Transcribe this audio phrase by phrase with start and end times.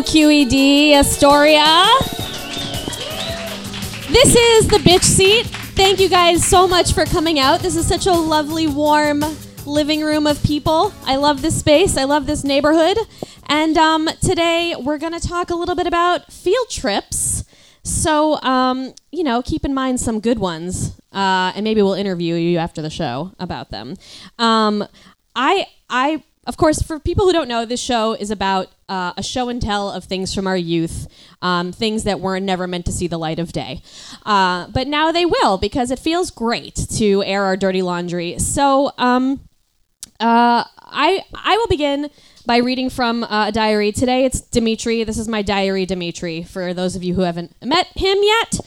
[0.00, 1.84] QED Astoria.
[4.10, 5.46] This is the bitch seat.
[5.74, 7.60] Thank you guys so much for coming out.
[7.60, 9.22] This is such a lovely, warm
[9.66, 10.94] living room of people.
[11.04, 11.98] I love this space.
[11.98, 12.96] I love this neighborhood.
[13.48, 17.44] And um, today we're going to talk a little bit about field trips.
[17.82, 22.36] So, um, you know, keep in mind some good ones, uh, and maybe we'll interview
[22.36, 23.96] you after the show about them.
[24.38, 24.86] Um,
[25.36, 29.22] I, I of course, for people who don't know, this show is about uh, a
[29.22, 31.06] show and tell of things from our youth,
[31.40, 33.80] um, things that were never meant to see the light of day.
[34.26, 38.38] Uh, but now they will because it feels great to air our dirty laundry.
[38.40, 39.48] So um,
[40.18, 42.10] uh, I I will begin
[42.44, 43.92] by reading from uh, a diary.
[43.92, 45.04] Today it's Dimitri.
[45.04, 46.42] This is my diary, Dimitri.
[46.42, 48.58] For those of you who haven't met him yet,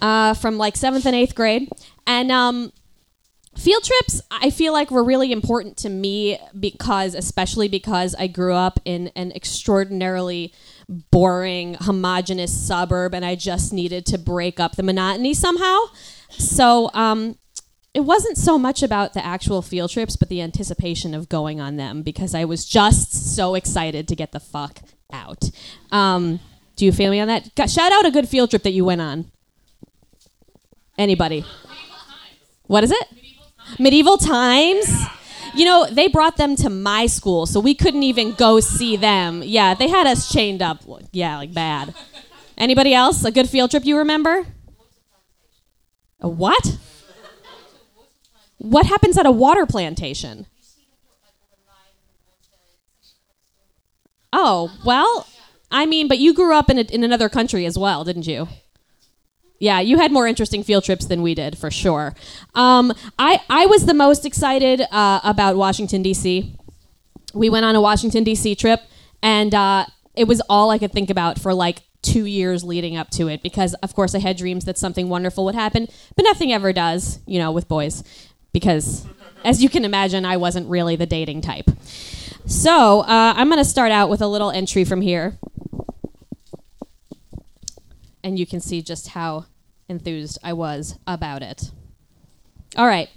[0.00, 1.68] uh, from like seventh and eighth grade,
[2.06, 2.72] and um,
[3.56, 8.52] field trips i feel like were really important to me because especially because i grew
[8.52, 10.52] up in an extraordinarily
[11.10, 15.78] boring homogenous suburb and i just needed to break up the monotony somehow.
[16.30, 17.38] So um,
[17.94, 21.76] it wasn't so much about the actual field trips but the anticipation of going on
[21.76, 24.80] them because i was just so excited to get the fuck
[25.12, 25.50] out.
[25.90, 26.40] Um,
[26.76, 27.70] do you feel me on that?
[27.70, 29.30] Shout out a good field trip that you went on.
[30.98, 31.44] Anybody?
[32.66, 33.25] What is it
[33.78, 34.88] Medieval times.
[35.54, 39.42] You know, they brought them to my school, so we couldn't even go see them.
[39.42, 40.82] Yeah, they had us chained up.
[41.12, 41.94] Yeah, like bad.
[42.58, 43.24] Anybody else?
[43.24, 44.44] A good field trip you remember?
[46.20, 46.78] A what?
[48.58, 50.46] What happens at a water plantation?
[54.32, 55.26] Oh, well,
[55.70, 58.48] I mean, but you grew up in, a, in another country as well, didn't you?
[59.58, 62.14] Yeah, you had more interesting field trips than we did, for sure.
[62.54, 66.54] Um, I, I was the most excited uh, about Washington, D.C.
[67.32, 68.54] We went on a Washington, D.C.
[68.56, 68.82] trip,
[69.22, 73.10] and uh, it was all I could think about for like two years leading up
[73.10, 76.52] to it because, of course, I had dreams that something wonderful would happen, but nothing
[76.52, 78.04] ever does, you know, with boys.
[78.52, 79.06] Because,
[79.44, 81.70] as you can imagine, I wasn't really the dating type.
[82.44, 85.38] So, uh, I'm going to start out with a little entry from here
[88.26, 89.46] and you can see just how
[89.88, 91.70] enthused I was about it.
[92.76, 93.08] All right.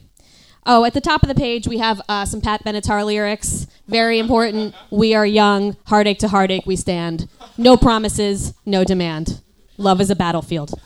[0.68, 3.66] Oh, at the top of the page, we have uh, some Pat Benatar lyrics.
[3.88, 4.76] Very important.
[4.92, 5.78] We are young.
[5.88, 7.28] Heartache to heartache we stand.
[7.58, 9.42] No promises, no demand.
[9.78, 10.80] Love is a battlefield.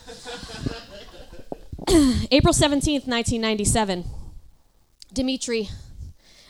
[2.32, 4.06] April 17th, 1997.
[5.12, 5.68] Dimitri,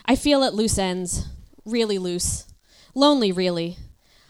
[0.06, 1.26] I feel at loose ends.
[1.64, 2.44] Really loose.
[2.94, 3.78] Lonely, really.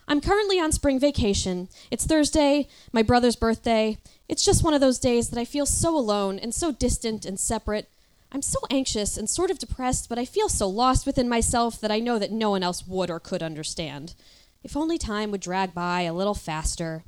[0.06, 1.68] I'm currently on spring vacation.
[1.90, 3.98] It's Thursday, my brother's birthday.
[4.28, 7.40] It's just one of those days that I feel so alone and so distant and
[7.40, 7.88] separate.
[8.30, 11.90] I'm so anxious and sort of depressed, but I feel so lost within myself that
[11.90, 14.14] I know that no one else would or could understand.
[14.62, 17.04] If only time would drag by a little faster.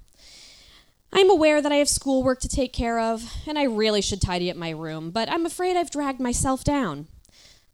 [1.13, 4.51] I'm aware that I have schoolwork to take care of, and I really should tidy
[4.51, 7.09] up my room, but I'm afraid I've dragged myself down.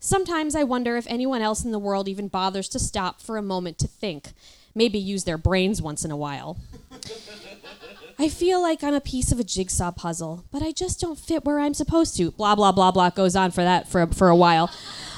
[0.01, 3.43] Sometimes I wonder if anyone else in the world even bothers to stop for a
[3.43, 4.33] moment to think
[4.75, 6.57] maybe use their brains once in a while.
[8.19, 11.45] I feel like I'm a piece of a jigsaw puzzle, but I just don't fit
[11.45, 12.31] where I'm supposed to.
[12.31, 14.71] Blah, blah, blah, blah goes on for that for, for a while.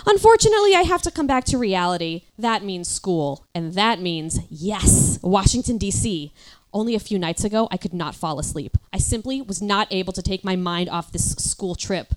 [0.06, 2.22] Unfortunately, I have to come back to reality.
[2.38, 6.32] That means school, and that means, yes, Washington, D.C.
[6.72, 8.76] Only a few nights ago, I could not fall asleep.
[8.92, 12.14] I simply was not able to take my mind off this school trip.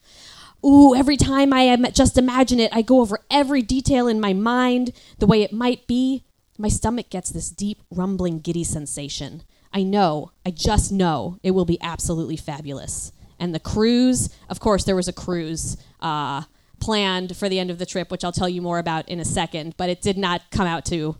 [0.65, 4.91] Ooh, every time I just imagine it, I go over every detail in my mind,
[5.19, 6.23] the way it might be,
[6.57, 9.43] my stomach gets this deep, rumbling, giddy sensation.
[9.73, 13.11] I know, I just know it will be absolutely fabulous.
[13.39, 16.43] And the cruise, of course, there was a cruise uh,
[16.79, 19.25] planned for the end of the trip, which I'll tell you more about in a
[19.25, 21.17] second, but it did not come out to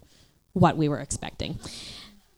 [0.53, 1.59] what we were expecting.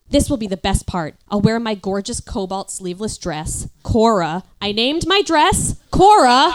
[0.09, 1.15] This will be the best part.
[1.29, 4.43] I'll wear my gorgeous cobalt sleeveless dress, Cora.
[4.59, 6.51] I named my dress Cora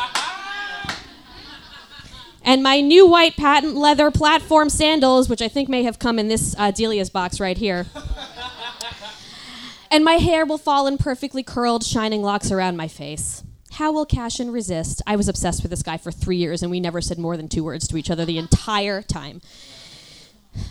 [2.45, 6.29] and my new white patent leather platform sandals, which I think may have come in
[6.29, 7.87] this uh, Delia's box right here.
[9.91, 13.43] and my hair will fall in perfectly curled, shining locks around my face.
[13.73, 15.03] How will Cashin resist?
[15.07, 17.49] I was obsessed with this guy for three years, and we never said more than
[17.49, 19.41] two words to each other the entire time.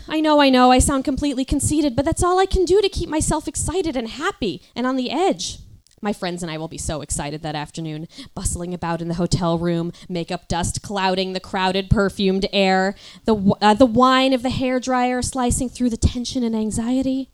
[0.08, 2.88] I know, I know, I sound completely conceited, but that's all I can do to
[2.88, 5.58] keep myself excited and happy and on the edge.
[6.04, 9.58] My friends and I will be so excited that afternoon, bustling about in the hotel
[9.58, 14.78] room, makeup dust clouding the crowded, perfumed air, the, uh, the whine of the hair
[14.78, 17.30] dryer slicing through the tension and anxiety.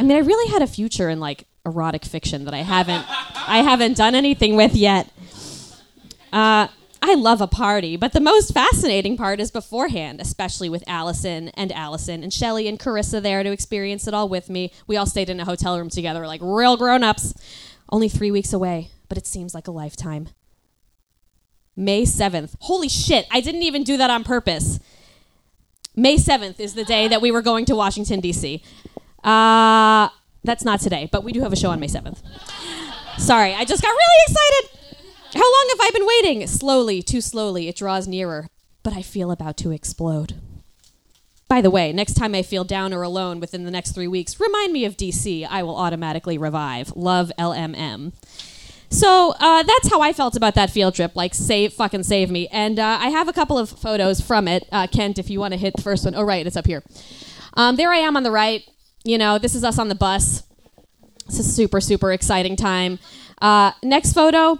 [0.00, 3.04] I mean, I really had a future in like erotic fiction that I haven't,
[3.46, 5.12] I haven't done anything with yet.
[6.32, 6.68] Uh,
[7.08, 11.70] I love a party, but the most fascinating part is beforehand, especially with Allison and
[11.70, 14.72] Allison and Shelly and Carissa there to experience it all with me.
[14.88, 17.32] We all stayed in a hotel room together like real grown ups.
[17.90, 20.30] Only three weeks away, but it seems like a lifetime.
[21.76, 22.56] May 7th.
[22.62, 24.80] Holy shit, I didn't even do that on purpose.
[25.94, 28.64] May 7th is the day that we were going to Washington, D.C.
[29.22, 30.08] Uh,
[30.42, 32.18] that's not today, but we do have a show on May 7th.
[33.16, 34.75] Sorry, I just got really excited.
[35.36, 36.46] How long have I been waiting?
[36.46, 38.48] Slowly, too slowly, it draws nearer,
[38.82, 40.34] but I feel about to explode.
[41.48, 44.40] By the way, next time I feel down or alone within the next three weeks,
[44.40, 45.46] remind me of DC.
[45.48, 46.96] I will automatically revive.
[46.96, 48.14] Love LMM.
[48.88, 51.14] So uh, that's how I felt about that field trip.
[51.14, 52.48] Like, save, fucking save me.
[52.48, 54.66] And uh, I have a couple of photos from it.
[54.72, 56.14] Uh, Kent, if you want to hit the first one.
[56.14, 56.82] Oh, right, it's up here.
[57.54, 58.62] Um, there I am on the right.
[59.04, 60.44] You know, this is us on the bus.
[61.26, 62.98] It's a super, super exciting time.
[63.40, 64.58] Uh, next photo.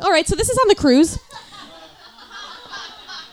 [0.00, 1.18] All right, so this is on the cruise.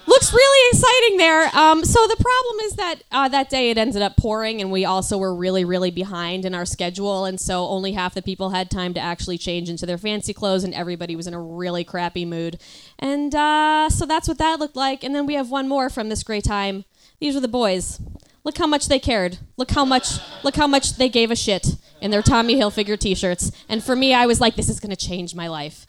[0.05, 1.49] Looks really exciting there.
[1.55, 4.83] Um, so the problem is that uh, that day it ended up pouring, and we
[4.83, 8.69] also were really, really behind in our schedule, and so only half the people had
[8.69, 12.25] time to actually change into their fancy clothes, and everybody was in a really crappy
[12.25, 12.59] mood.
[12.99, 15.03] And uh, so that's what that looked like.
[15.03, 16.85] And then we have one more from this great time.
[17.19, 17.99] These are the boys.
[18.43, 19.37] Look how much they cared.
[19.55, 20.19] Look how much.
[20.43, 21.67] Look how much they gave a shit
[22.01, 23.51] in their Tommy Hilfiger T-shirts.
[23.69, 25.85] And for me, I was like, this is gonna change my life.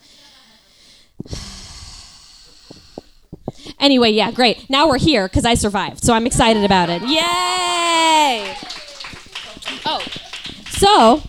[3.79, 4.69] Anyway, yeah, great.
[4.71, 7.03] Now we're here because I survived, so I'm excited about it.
[7.03, 8.57] Yay!
[9.85, 10.01] Oh,
[10.71, 11.23] so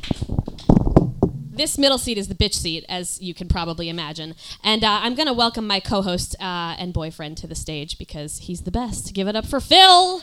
[1.55, 4.35] this middle seat is the bitch seat, as you can probably imagine.
[4.63, 7.97] And uh, I'm going to welcome my co host uh, and boyfriend to the stage
[7.97, 9.13] because he's the best.
[9.13, 10.21] Give it up for Phil.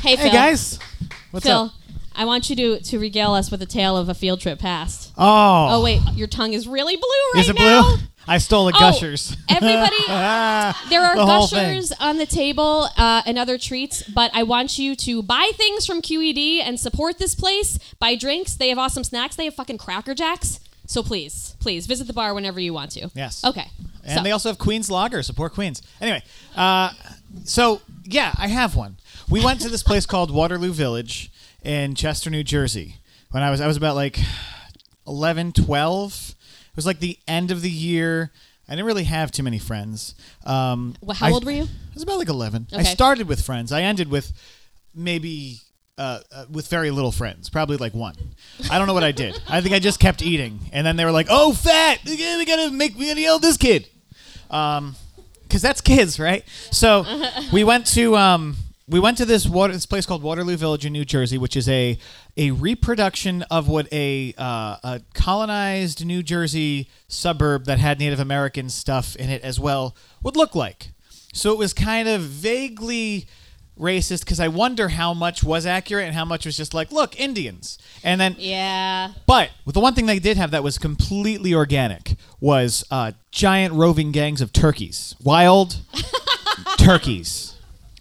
[0.00, 0.16] Hey, Phil.
[0.16, 0.78] Hey guys,
[1.30, 1.72] what's Phil, up?
[2.14, 5.12] I want you to, to regale us with a tale of a field trip past.
[5.18, 7.96] Oh, Oh, wait, your tongue is really blue right is it blue?
[8.26, 9.36] I stole the Oh, gushers.
[9.50, 9.96] everybody-
[10.88, 11.74] There are the whole thing.
[11.74, 15.84] gushers on the table uh, and other treats, but I want you to buy things
[15.86, 17.78] from QED and support this place.
[17.98, 18.54] Buy drinks.
[18.54, 19.36] They have awesome snacks.
[19.36, 20.60] They have fucking Cracker Jacks.
[20.86, 23.10] So please, please visit the bar whenever you want to.
[23.14, 23.44] Yes.
[23.44, 23.66] Okay.
[24.04, 25.22] And so, they also have Queens Lager.
[25.22, 25.82] Support Queens.
[26.00, 26.22] Anyway,
[26.56, 26.92] uh,
[27.44, 28.96] so yeah, I have one.
[29.30, 31.30] We went to this place called Waterloo Village
[31.64, 32.96] in Chester, New Jersey.
[33.30, 34.18] When I was, I was about like
[35.06, 36.34] 11, 12.
[36.70, 38.30] It was like the end of the year.
[38.68, 40.14] I didn't really have too many friends.
[40.46, 41.62] Um, Wh- how I- old were you?
[41.64, 42.68] I was about like 11.
[42.72, 43.72] I started with friends.
[43.72, 44.32] I ended with
[44.94, 45.58] maybe
[45.98, 48.14] uh, uh, with very little friends, probably like one.
[48.70, 49.40] I don't know what I did.
[49.48, 52.00] I think I just kept eating, and then they were like, "Oh, fat!
[52.04, 53.86] We gotta, we gotta make, we gotta yell at this kid,"
[54.50, 54.96] um,
[55.44, 56.44] because that's kids, right?
[56.72, 57.04] So
[57.52, 60.92] we went to um, we went to this water this place called Waterloo Village in
[60.92, 61.98] New Jersey, which is a
[62.36, 68.68] a reproduction of what a uh, a colonized New Jersey suburb that had Native American
[68.68, 70.90] stuff in it as well would look like.
[71.32, 73.26] So it was kind of vaguely
[73.80, 77.18] racist because I wonder how much was accurate and how much was just like, look,
[77.18, 77.76] Indians.
[78.04, 79.12] And then Yeah.
[79.26, 84.12] but the one thing they did have that was completely organic was uh, giant roving
[84.12, 85.78] gangs of turkeys, wild
[86.78, 87.53] turkeys.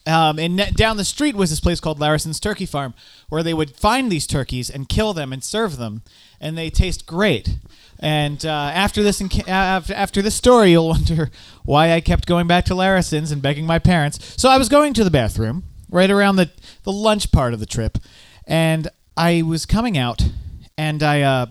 [0.05, 2.93] Um, and down the street was this place called Larison's Turkey Farm,
[3.29, 6.01] where they would find these turkeys and kill them and serve them,
[6.41, 7.57] and they taste great.
[7.99, 11.31] And uh, after this, after, this story, you'll wonder
[11.63, 14.35] why I kept going back to Larison's and begging my parents.
[14.41, 16.49] So I was going to the bathroom right around the
[16.83, 17.97] the lunch part of the trip,
[18.45, 20.21] and I was coming out,
[20.77, 21.45] and I uh,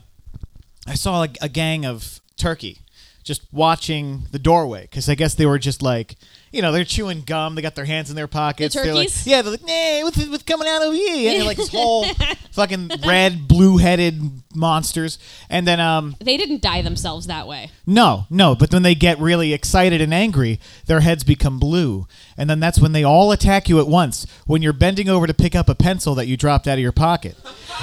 [0.86, 2.80] I saw like a gang of turkey
[3.22, 6.16] just watching the doorway because I guess they were just like,
[6.52, 7.54] you know, they're chewing gum.
[7.54, 8.74] They got their hands in their pockets.
[8.74, 11.30] They're like, yeah, they're like, nah, what's, what's coming out of here?
[11.30, 12.04] And they're like this whole
[12.52, 15.18] fucking red, blue-headed monsters.
[15.48, 17.70] And then, um, They didn't dye themselves that way.
[17.86, 22.06] no, no, but when they get really excited and angry, their heads become blue.
[22.36, 25.34] And then that's when they all attack you at once when you're bending over to
[25.34, 27.36] pick up a pencil that you dropped out of your pocket.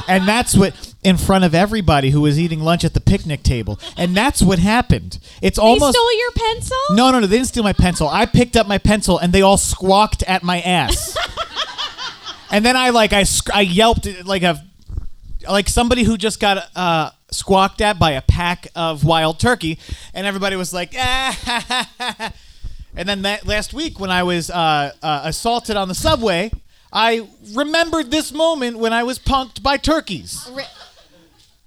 [0.08, 3.80] And that's what, in front of everybody who was eating lunch at the picnic table.
[3.96, 5.20] And that's what happened.
[5.42, 5.96] It's They almost.
[5.98, 6.78] stole your pencil?
[6.92, 7.28] No, no, no.
[7.28, 8.08] They didn't steal my pencil.
[8.10, 11.16] I picked up my pencil and they all squawked at my ass.
[12.52, 14.64] and then I like I I yelped like a
[15.48, 19.80] like somebody who just got uh, squawked at by a pack of wild turkey,
[20.14, 22.34] and everybody was like, ah.
[22.96, 26.52] and then that last week when I was uh, uh, assaulted on the subway,
[26.92, 30.50] I remembered this moment when I was punked by turkeys.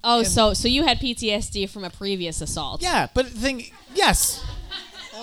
[0.04, 2.82] Oh, so so you had PTSD from a previous assault.
[2.82, 4.44] Yeah, but the thing, yes.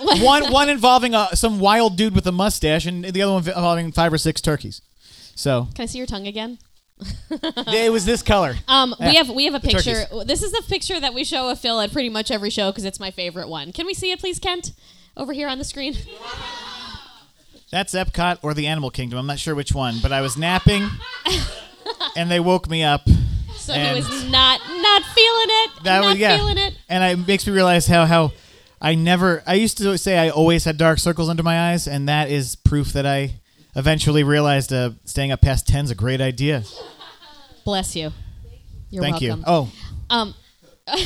[0.22, 3.92] one one involving uh, some wild dude with a mustache, and the other one involving
[3.92, 4.80] five or six turkeys.
[5.34, 6.58] So Can I see your tongue again?
[7.30, 8.56] it was this color.
[8.68, 10.04] Um, we have we have a picture.
[10.24, 12.84] This is the picture that we show of Phil at pretty much every show because
[12.84, 13.72] it's my favorite one.
[13.72, 14.72] Can we see it, please, Kent?
[15.16, 15.94] Over here on the screen.
[17.70, 19.18] That's Epcot or the Animal Kingdom.
[19.18, 20.88] I'm not sure which one, but I was napping,
[22.16, 23.02] and they woke me up.
[23.74, 25.70] So he was not not feeling it.
[25.84, 26.74] That not was yeah, feeling it.
[26.88, 28.32] and it makes me realize how how
[28.80, 29.42] I never.
[29.46, 32.56] I used to say I always had dark circles under my eyes, and that is
[32.56, 33.34] proof that I
[33.76, 36.64] eventually realized uh, staying up past ten is a great idea.
[37.64, 38.10] Bless you.
[38.90, 39.40] You're Thank welcome.
[39.40, 39.44] you.
[39.46, 39.72] Oh,
[40.10, 40.34] Um,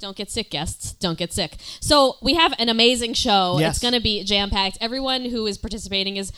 [0.00, 0.92] don't get sick, guests.
[0.94, 1.56] Don't get sick.
[1.80, 3.58] So we have an amazing show.
[3.60, 3.76] Yes.
[3.76, 4.78] It's going to be jam packed.
[4.80, 6.32] Everyone who is participating is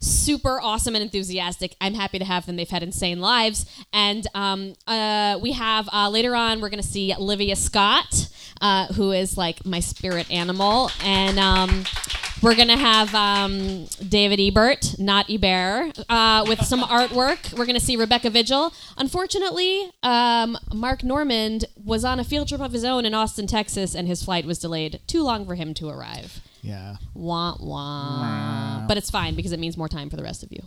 [0.00, 1.76] super awesome and enthusiastic.
[1.80, 2.56] I'm happy to have them.
[2.56, 3.66] They've had insane lives.
[3.92, 8.28] And um, uh, we have uh, later on, we're going to see Livia Scott,
[8.60, 10.90] uh, who is like my spirit animal.
[11.02, 11.84] And um,
[12.42, 17.52] we're going to have um, David Ebert, not Ebert, uh, with some artwork.
[17.52, 18.72] We're going to see Rebecca Vigil.
[18.96, 23.94] Unfortunately, um, Mark Normand was on a field trip of his own in Austin, Texas,
[23.94, 26.40] and his flight was delayed too long for him to arrive.
[26.62, 26.96] Yeah.
[27.14, 28.84] Wah wah.
[28.86, 30.60] But it's fine because it means more time for the rest of you.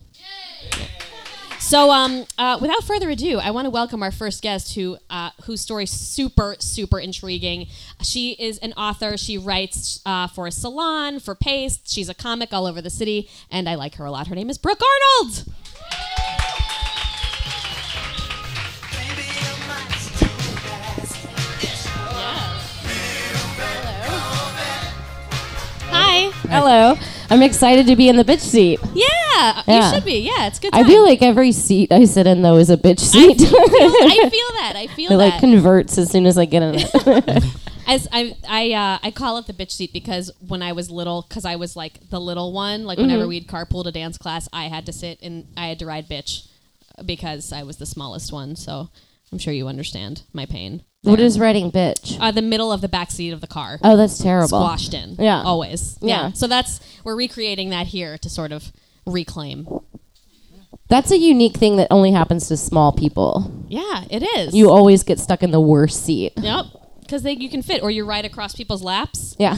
[1.59, 5.29] So, um, uh, without further ado, I want to welcome our first guest, who uh,
[5.45, 7.67] whose story is super super intriguing.
[8.01, 9.15] She is an author.
[9.15, 11.89] She writes uh, for Salon, for Paste.
[11.89, 14.27] She's a comic all over the city, and I like her a lot.
[14.27, 14.81] Her name is Brooke
[15.21, 15.45] Arnold.
[26.15, 26.29] Hi.
[26.47, 26.95] Hello.
[27.31, 28.79] I'm excited to be in the bitch seat.
[28.93, 29.89] Yeah, Yeah.
[29.89, 30.19] you should be.
[30.19, 30.69] Yeah, it's good.
[30.71, 33.41] I feel like every seat I sit in though is a bitch seat.
[33.41, 34.73] I feel that.
[34.75, 35.39] I feel it like that.
[35.39, 37.43] converts as soon as I get in it.
[37.87, 41.25] As I I uh, I call it the bitch seat because when I was little,
[41.27, 44.65] because I was like the little one, like whenever we'd carpool to dance class, I
[44.69, 46.47] had to sit and I had to ride bitch
[47.05, 48.55] because I was the smallest one.
[48.55, 48.87] So
[49.33, 50.83] I'm sure you understand my pain.
[51.01, 52.17] what is writing bitch?
[52.21, 54.47] Uh, the middle of the back seat of the car, Oh, that's terrible.
[54.47, 55.15] squashed in.
[55.17, 55.41] Yeah.
[55.41, 55.97] always.
[56.01, 56.31] Yeah.
[56.33, 58.71] So that's we're recreating that here to sort of
[59.07, 59.67] reclaim.
[60.89, 63.51] That's a unique thing that only happens to small people.
[63.67, 64.53] Yeah, it is.
[64.53, 66.33] You always get stuck in the worst seat.
[66.37, 66.65] Yep.
[67.01, 69.35] Because they you can fit, or you ride across people's laps.
[69.39, 69.55] Yeah,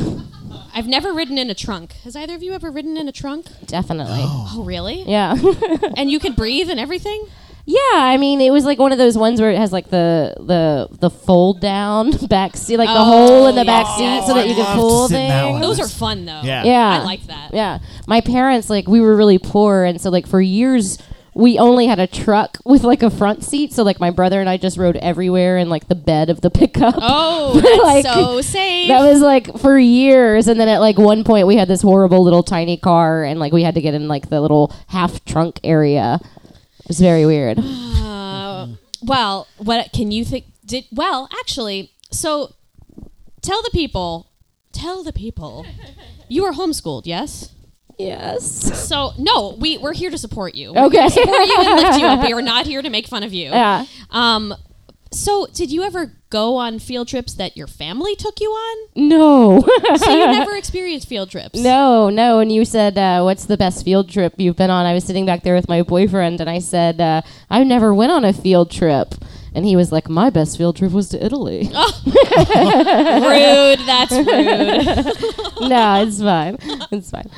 [0.73, 1.93] I've never ridden in a trunk.
[2.03, 3.47] Has either of you ever ridden in a trunk?
[3.67, 4.17] definitely.
[4.21, 5.03] Oh, really?
[5.03, 5.35] Yeah.
[5.97, 7.27] And you can breathe and everything?
[7.65, 10.35] Yeah, I mean, it was like one of those ones where it has like the
[10.39, 14.27] the the fold down back seat, like the Oh, hole in the back seat, yes,
[14.27, 14.65] so that you yes.
[14.67, 15.51] can pull Loved in that things.
[15.53, 15.61] one.
[15.61, 16.41] Those are fun though.
[16.43, 16.63] Yeah.
[16.63, 16.99] Yeah.
[17.01, 17.53] I like that.
[17.53, 17.79] Yeah.
[18.07, 19.83] My parents, like, we were really poor.
[19.83, 20.99] And so, like, for years,
[21.33, 23.73] we only had a truck with, like, a front seat.
[23.73, 26.51] So, like, my brother and I just rode everywhere in, like, the bed of the
[26.51, 26.93] pickup.
[26.97, 28.87] Oh, that's Like, so safe.
[28.89, 30.47] That was, like, for years.
[30.47, 33.23] And then at, like, one point, we had this horrible little tiny car.
[33.23, 36.19] And, like, we had to get in, like, the little half trunk area.
[36.85, 37.57] It was very weird.
[37.59, 38.67] Uh,
[39.01, 40.45] well, what can you think?
[40.63, 41.91] Did well actually?
[42.11, 42.53] So,
[43.41, 44.27] tell the people.
[44.71, 45.65] Tell the people.
[46.29, 47.51] You were homeschooled, yes.
[47.97, 48.45] yes.
[48.87, 50.73] So no, we we're here to support you.
[50.73, 51.07] We're Okay.
[51.09, 52.23] support you and lift you up.
[52.23, 53.49] We are not here to make fun of you.
[53.49, 53.85] Yeah.
[54.11, 54.53] Um.
[55.15, 58.77] So, did you ever go on field trips that your family took you on?
[58.95, 59.63] No.
[59.97, 61.57] So you never experienced field trips.
[61.57, 62.39] No, no.
[62.39, 65.25] And you said, uh, "What's the best field trip you've been on?" I was sitting
[65.25, 68.71] back there with my boyfriend, and I said, uh, "I never went on a field
[68.71, 69.15] trip."
[69.53, 71.91] And he was like, "My best field trip was to Italy." Oh.
[73.31, 73.79] Rude.
[73.87, 75.69] That's rude.
[75.69, 76.57] no, it's fine.
[76.91, 77.29] It's fine.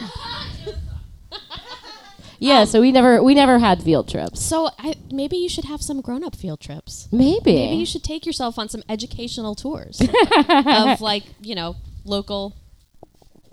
[2.40, 4.42] Yeah, so we never we never had field trips.
[4.44, 7.08] So I, maybe you should have some grown-up field trips.
[7.12, 7.56] Maybe.
[7.56, 11.76] Maybe you should take yourself on some educational tours of like you know
[12.06, 12.54] local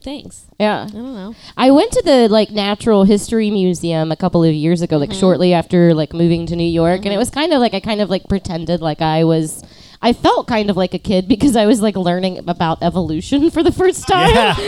[0.02, 0.44] things.
[0.60, 0.82] yeah.
[0.86, 1.34] I don't know.
[1.56, 5.10] I went to the like Natural History Museum a couple of years ago, Mm-hmm.
[5.10, 7.80] like shortly after like moving to New York, and it was kind of like I
[7.80, 9.62] kind of like pretended like I was.
[10.04, 13.62] I felt kind of like a kid because I was like learning about evolution for
[13.62, 14.54] the first time, Yeah.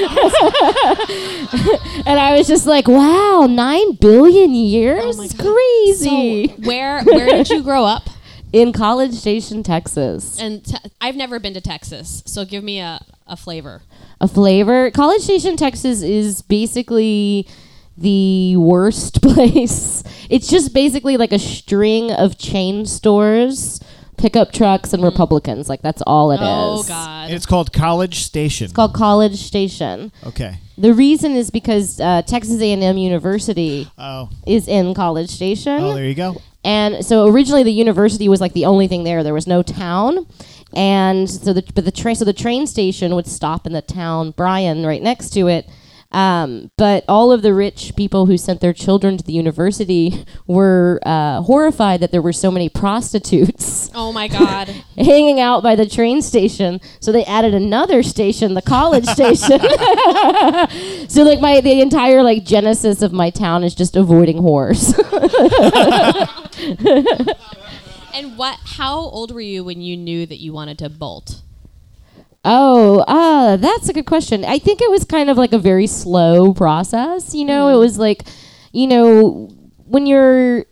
[2.07, 5.53] and I was just like, "Wow, nine billion years, Oh my It's God.
[5.55, 8.09] crazy!" So where where did you grow up?
[8.53, 13.01] In College Station, Texas, And te- I've never been to Texas, so give me a,
[13.27, 13.83] a flavor.
[14.21, 14.91] a flavor.
[14.93, 17.47] College Station, Texas, is basically
[17.99, 20.03] the worst place.
[20.31, 23.81] It's just basically like a string of chain stores,
[24.17, 25.69] pickup trucks, and Republicans.
[25.69, 26.41] Like that's all it is.
[26.43, 27.31] oh God.
[27.31, 28.65] It's called College Station.
[28.67, 30.13] It's called College Station.
[30.25, 30.59] okay.
[30.79, 34.29] The reason is because uh, Texas A&M University Oh.
[34.47, 35.81] is in College Station.
[35.83, 36.37] Oh, there you go.
[36.65, 39.23] And so originally the university was like the only thing there.
[39.23, 40.27] There was no town.
[40.75, 44.33] And so the but the train so the train station would stop in the town
[44.33, 45.67] Bryan right next to it.
[46.13, 51.01] Um, but all of the rich people who sent their children to the university were
[51.05, 54.69] uh, horrified that there were so many prostitutes Oh my god.
[54.97, 56.81] hanging out by the train station.
[57.01, 59.61] So they added another station, the college station.
[61.09, 64.95] so like my the entire like genesis of my town is just avoiding whores.
[68.15, 71.43] and what how old were you when you knew that you wanted to bolt?
[72.49, 74.45] Oh, uh, that's a good question.
[74.45, 77.35] I think it was kind of like a very slow process.
[77.35, 77.81] You know, it mm-hmm.
[77.81, 78.23] was like,
[78.73, 79.51] you know,
[79.85, 80.65] when you're.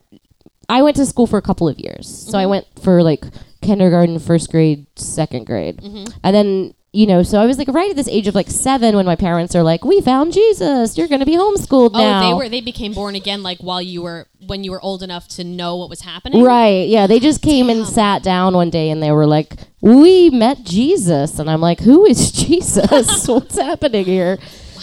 [0.67, 2.09] I went to school for a couple of years.
[2.09, 2.51] So I mm-hmm.
[2.51, 3.25] went for like
[3.61, 5.79] kindergarten, first grade, second grade.
[5.79, 6.17] Mm-hmm.
[6.23, 8.95] And then, you know, so I was like right at this age of like seven
[8.97, 10.97] when my parents are like, we found Jesus.
[10.97, 12.29] You're going to be homeschooled Oh, now.
[12.29, 15.27] they were they became born again like while you were when you were old enough
[15.29, 16.43] to know what was happening.
[16.45, 16.89] Right.
[16.89, 17.07] Yeah.
[17.07, 21.39] They just came and sat down one day and they were like, We met Jesus.
[21.39, 23.27] And I'm like, Who is Jesus?
[23.29, 24.39] What's happening here?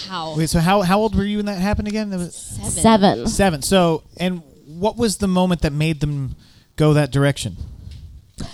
[0.09, 0.35] Wow.
[0.37, 2.09] Wait, so how how old were you when that happened again?
[2.09, 2.71] That was Seven.
[2.71, 3.27] Seven.
[3.27, 3.61] seven.
[3.61, 6.35] So, and what was the moment that made them
[6.75, 7.55] go that direction?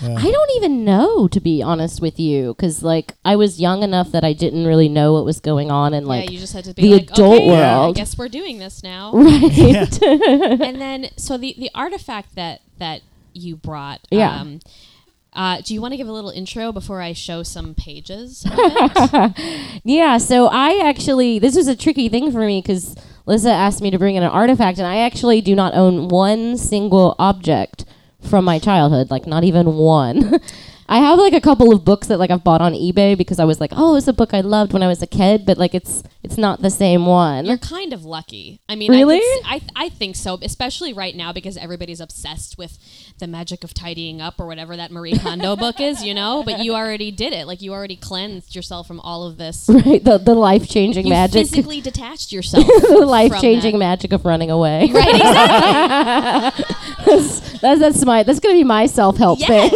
[0.02, 4.12] I don't even know, to be honest with you, because like I was young enough
[4.12, 6.66] that I didn't really know what was going on, and like yeah, you just had
[6.66, 7.96] to be the like, adult okay, I world.
[7.96, 9.12] guess we're doing this now.
[9.16, 10.02] right.
[10.04, 13.02] and then, so the the artifact that that
[13.34, 14.02] you brought.
[14.10, 14.40] Yeah.
[14.40, 14.60] Um,
[15.34, 18.44] uh, do you want to give a little intro before I show some pages?
[18.44, 19.82] Of it?
[19.84, 20.18] yeah.
[20.18, 22.96] So I actually, this was a tricky thing for me because
[23.28, 26.58] Lisa asked me to bring in an artifact, and I actually do not own one
[26.58, 27.86] single object
[28.28, 30.40] from my childhood, like not even one.
[30.90, 33.46] I have like a couple of books that like I've bought on eBay because I
[33.46, 35.76] was like, oh, it's a book I loved when I was a kid, but like
[35.76, 37.46] it's it's not the same one.
[37.46, 38.62] You're kind of lucky.
[38.70, 39.18] I mean, Really?
[39.46, 42.78] I, could I, I think so, especially right now because everybody's obsessed with
[43.20, 46.44] the magic of tidying up or whatever that Marie Kondo book is, you know.
[46.44, 47.48] But you already did it.
[47.48, 49.70] Like you already cleansed yourself from all of this.
[49.86, 52.66] right, the the life changing You magic, physically detached yourself.
[52.66, 54.90] the life changing magic of running away.
[54.92, 56.66] Right, exactly.
[57.62, 59.70] that's that's my that's gonna be my self help thing.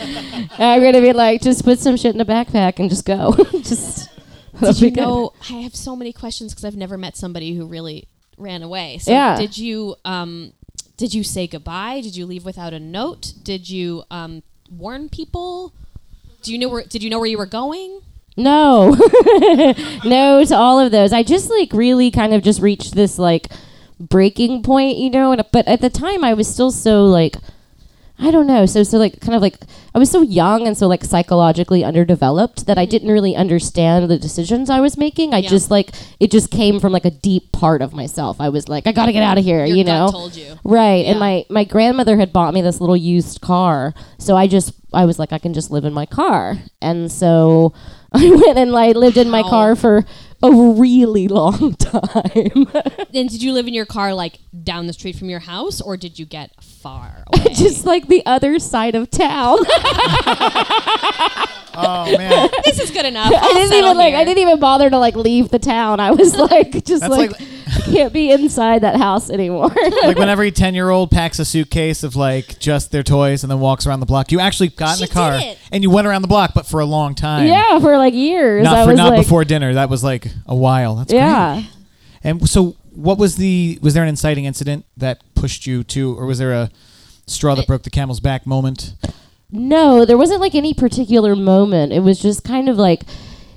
[0.58, 3.34] I'm gonna be like, just put some shit in a backpack and just go.
[3.62, 4.08] just
[4.60, 5.00] Did you good.
[5.00, 5.32] know?
[5.50, 8.98] I have so many questions because I've never met somebody who really ran away.
[8.98, 9.36] So Yeah.
[9.36, 10.52] Did you um,
[10.96, 12.00] did you say goodbye?
[12.00, 13.34] Did you leave without a note?
[13.42, 15.74] Did you um, warn people?
[16.42, 16.84] Do you know where?
[16.84, 18.00] Did you know where you were going?
[18.38, 18.90] No,
[20.04, 21.12] no to all of those.
[21.12, 23.48] I just like really kind of just reached this like
[23.98, 25.32] breaking point, you know.
[25.32, 27.36] And but at the time, I was still so like.
[28.18, 28.64] I don't know.
[28.64, 29.58] So, so like, kind of like,
[29.94, 32.90] I was so young and so like psychologically underdeveloped that I mm-hmm.
[32.90, 35.34] didn't really understand the decisions I was making.
[35.34, 35.50] I Yeah.
[35.50, 38.40] just like, it just came from like a deep part of myself.
[38.40, 40.08] I was like, I gotta get out of here, Your you know?
[40.10, 40.58] told you.
[40.64, 41.04] Right.
[41.04, 41.10] Yeah.
[41.10, 43.92] And my, my grandmother had bought me this little used car.
[44.18, 46.56] So I just, I was like, I can just live in my car.
[46.80, 47.74] And so
[48.12, 50.04] I went and like lived in my car for
[50.42, 52.66] a really long time.
[53.14, 55.96] And did you live in your car like down the street from your house, or
[55.96, 57.54] did you get far away?
[57.54, 59.58] just like the other side of town.
[61.76, 63.32] Oh man, this is good enough.
[63.32, 64.18] I I'll didn't settle even like, here.
[64.18, 66.00] I didn't even bother to like leave the town.
[66.00, 67.48] I was like, just That's like, like-
[67.84, 69.68] can't be inside that house anymore.
[70.02, 73.50] like when every ten year old packs a suitcase of like just their toys and
[73.50, 74.32] then walks around the block.
[74.32, 76.80] You actually got She in the car and you went around the block, but for
[76.80, 77.46] a long time.
[77.46, 78.64] yeah, for like years.
[78.64, 79.74] Not I for was not like, before dinner.
[79.74, 80.96] That was like a while.
[80.96, 81.54] That's yeah.
[81.54, 81.70] great.
[82.24, 83.78] And so, what was the?
[83.82, 86.70] Was there an inciting incident that pushed you to, or was there a
[87.26, 88.94] straw that broke the camel's back moment?
[89.50, 91.92] No, there wasn't like any particular moment.
[91.92, 93.02] It was just kind of like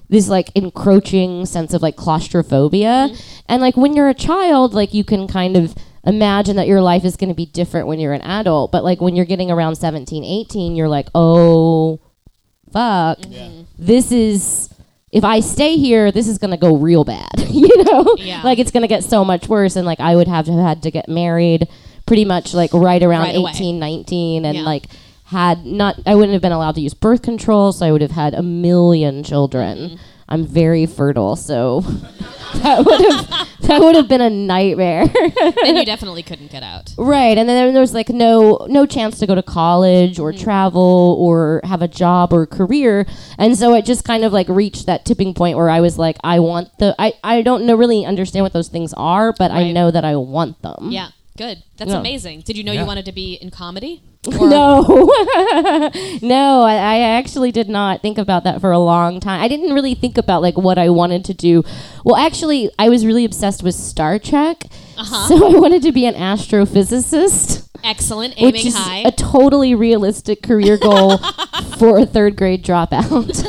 [0.09, 3.09] this like encroaching sense of like claustrophobia.
[3.09, 3.41] Mm-hmm.
[3.47, 5.75] And like when you're a child, like you can kind of
[6.05, 9.01] imagine that your life is going to be different when you're an adult, but like
[9.01, 11.99] when you're getting around 17, 18, you're like, "Oh,
[12.71, 13.19] fuck.
[13.19, 13.63] Mm-hmm.
[13.77, 14.69] This is
[15.11, 18.15] if I stay here, this is going to go real bad." you know?
[18.17, 18.41] Yeah.
[18.43, 20.61] Like it's going to get so much worse and like I would have to have
[20.61, 21.67] had to get married
[22.05, 23.71] pretty much like right around Right away.
[23.73, 24.63] 19 and Yeah.
[24.63, 24.85] like
[25.29, 28.11] had not I wouldn't have been allowed to use birth control, so I would have
[28.11, 29.77] had a million children.
[29.77, 29.95] Mm-hmm.
[30.31, 31.81] I'm very fertile, so
[32.61, 35.01] that would have that would have been a nightmare.
[35.65, 36.93] and you definitely couldn't get out.
[36.97, 37.35] right.
[37.37, 40.39] And then there was like no no chance to go to college or Mm.
[40.39, 43.05] travel or have a job or career.
[43.39, 46.17] And so it just kind of like reached that tipping point where I was like
[46.23, 49.71] I want the I I don't know really understand what those things are, but I
[49.71, 50.89] know that I want them.
[50.91, 51.63] Yeah, good.
[51.77, 51.99] That's Yeah.
[51.99, 52.41] amazing.
[52.41, 52.81] Did you know Yeah.
[52.81, 54.01] you wanted to be in comedy?
[54.27, 54.81] No,
[56.21, 59.41] no, I, I actually did not think about that for a long time.
[59.41, 61.63] I didn't really think about like what I wanted to do.
[62.03, 64.65] Well, actually, I was really obsessed with Star Trek,
[64.97, 65.27] Uh-huh.
[65.27, 68.33] so I wanted to be an astrophysicist, Excellent.
[68.35, 68.99] which Aiming is high.
[69.05, 71.17] a totally realistic career goal
[71.77, 73.29] for a third grade dropout.
[73.29, 73.43] it's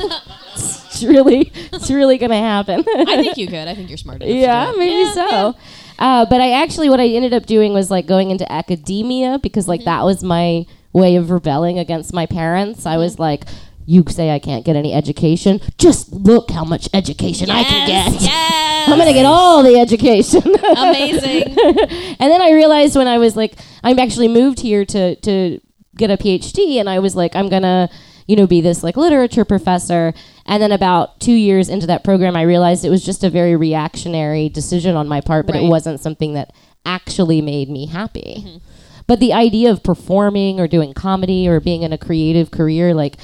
[0.86, 2.84] it's really, it's really gonna happen.
[2.86, 3.66] I think you could.
[3.68, 4.36] I think you're smart enough.
[4.36, 5.20] yeah, maybe Yeah, so.
[5.26, 5.52] yeah.
[6.00, 9.68] Uh, but I actually, what I ended up doing was like going into academia because
[9.68, 9.84] like Mm-hmm.
[9.86, 12.86] that was my way of rebelling against my parents.
[12.86, 13.00] I Mm-hmm.
[13.00, 13.44] was like,
[13.86, 15.60] you say I can't get any education.
[15.78, 18.20] Just look how much education I can get.
[18.22, 18.88] yes.
[18.88, 20.42] I'm gonna get all the education.
[20.76, 21.56] Amazing.
[22.20, 25.60] and then I realized when I was like, I'm actually moved here to to
[25.96, 27.90] get a PhD, and I was like, I'm gonna,
[28.30, 30.14] you know, be this like literature professor.
[30.46, 33.56] And then about two years into that program, I realized it was just a very
[33.56, 36.54] reactionary decision on my part, but it wasn't something that
[36.86, 38.44] actually made me happy.
[38.46, 38.58] Mm-hmm.
[39.08, 43.16] But the idea of performing or doing comedy or being in a creative career, like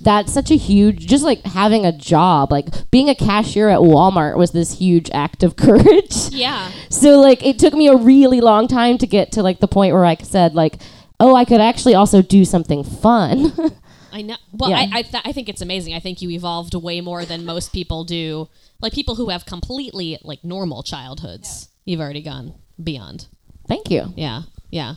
[0.00, 4.36] that's such a huge just like having a job like being a cashier at walmart
[4.36, 6.70] was this huge act of courage yeah.
[6.90, 9.94] so like it took me a really long time to get to like the point
[9.94, 10.76] where I said like,
[11.18, 13.52] oh, I could actually also do something fun.
[14.16, 14.36] I know.
[14.52, 14.78] Well, Yeah.
[14.78, 15.92] I I, th- I think it's amazing.
[15.92, 18.48] I think you evolved way more than most people do.
[18.80, 21.68] Like people who have completely like normal childhoods.
[21.84, 23.26] You've already gone beyond.
[23.68, 24.14] Thank you.
[24.16, 24.42] Yeah.
[24.70, 24.94] Yeah.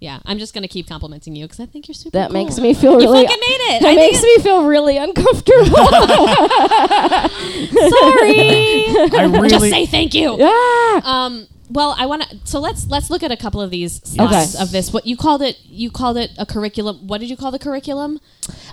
[0.00, 0.18] Yeah.
[0.24, 2.18] I'm just gonna keep complimenting you because I think you're super.
[2.18, 2.42] That cool.
[2.44, 3.04] makes me feel really.
[3.04, 3.26] You really.
[3.26, 3.82] fucking made it.
[3.82, 5.64] That I makes me feel really uncomfortable.
[7.90, 9.18] Sorry.
[9.20, 10.36] I really just say thank you.
[10.40, 11.26] ah!
[11.26, 11.46] Um.
[11.70, 12.38] Well, I want to.
[12.44, 14.62] So let's let's look at a couple of these slides Okay.
[14.62, 14.92] of this.
[14.92, 15.58] What you called it?
[15.64, 17.06] You called it a curriculum.
[17.06, 18.20] What did you call the curriculum?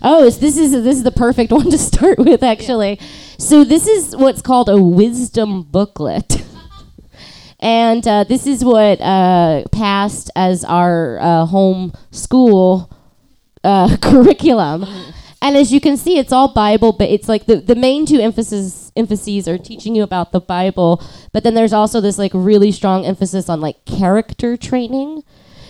[0.01, 2.99] Oh, so this is this is the perfect one to start with, actually.
[3.37, 6.43] So this is what's called a wisdom booklet.
[7.59, 12.91] And uh, this is what uh, passed as our uh, home school
[13.63, 14.85] uh, curriculum.
[15.41, 18.19] And as you can see, it's all Bible, but it's like the, the main two
[18.19, 22.71] emphasis emphases are teaching you about the Bible, but then there's also this like really
[22.71, 25.23] strong emphasis on like character training.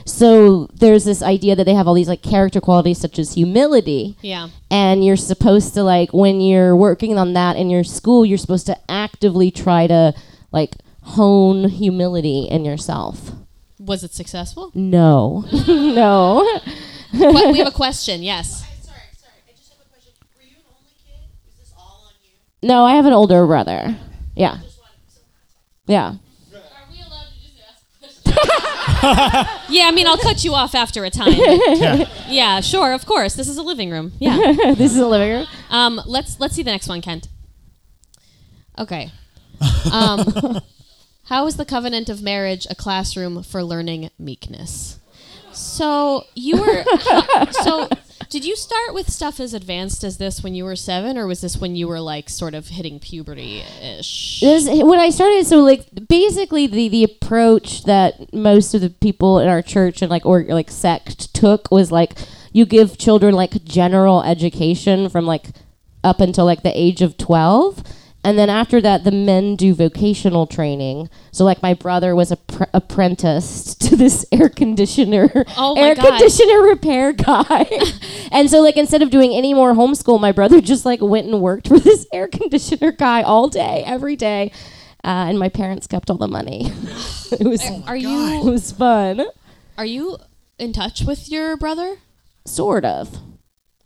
[0.07, 4.15] So there's this idea that they have all these like character qualities such as humility,
[4.21, 4.49] Yeah.
[4.69, 8.67] and you're supposed to like when you're working on that in your school, you're supposed
[8.67, 10.13] to actively try to
[10.51, 13.31] like hone humility in yourself.
[13.79, 14.71] Was it successful?
[14.75, 16.59] No, no.
[17.13, 18.21] We have a question.
[18.21, 18.59] Yes.
[18.61, 19.33] Sorry, sorry.
[19.47, 20.13] I just have a question.
[20.37, 21.29] Were you an only kid?
[21.49, 22.31] Is this all on you?
[22.65, 23.95] No, I have an older brother.
[24.35, 24.57] Yeah.
[24.63, 25.23] Just wanted some
[25.85, 26.07] Yeah.
[26.07, 26.17] Are
[26.91, 29.59] we allowed to just ask questions?
[29.69, 29.83] Yeah.
[29.85, 31.33] I mean, I'll cut you off after a time.
[31.33, 32.09] yeah.
[32.27, 32.61] yeah.
[32.61, 32.91] Sure.
[32.93, 33.35] Of course.
[33.35, 34.13] This is a living room.
[34.17, 34.37] Yeah.
[34.73, 35.47] this is a living room.
[35.69, 36.01] Um.
[36.07, 37.27] Let's let's see the next one, Kent.
[38.79, 39.11] Okay.
[39.93, 40.59] Um.
[41.25, 44.97] how is the covenant of marriage a classroom for learning meekness?
[45.51, 46.83] So you were
[47.51, 47.89] so.
[48.29, 51.41] Did you start with stuff as advanced as this when you were seven, or was
[51.41, 54.39] this when you were like sort of hitting puberty ish?
[54.41, 55.45] This when I started.
[55.45, 60.09] So like basically the the approach that most of the people in our church and
[60.09, 62.13] like or like sect took was like
[62.51, 65.47] you give children like general education from like
[66.03, 67.83] up until like the age of twelve.
[68.25, 71.09] And then after that, the men do vocational training.
[71.31, 76.05] So, like, my brother was appre- apprenticed to this air conditioner, Oh air God.
[76.09, 77.67] conditioner repair guy.
[78.31, 81.39] and so, like, instead of doing any more homeschool, my brother just like went and
[81.39, 84.51] worked for this air conditioner guy all day, every day.
[85.03, 86.65] Uh, and my parents kept all the money.
[87.31, 89.23] it was Are it you was fun,
[89.77, 90.17] are you
[90.57, 91.97] in touch with your brother?
[92.47, 93.17] sort of.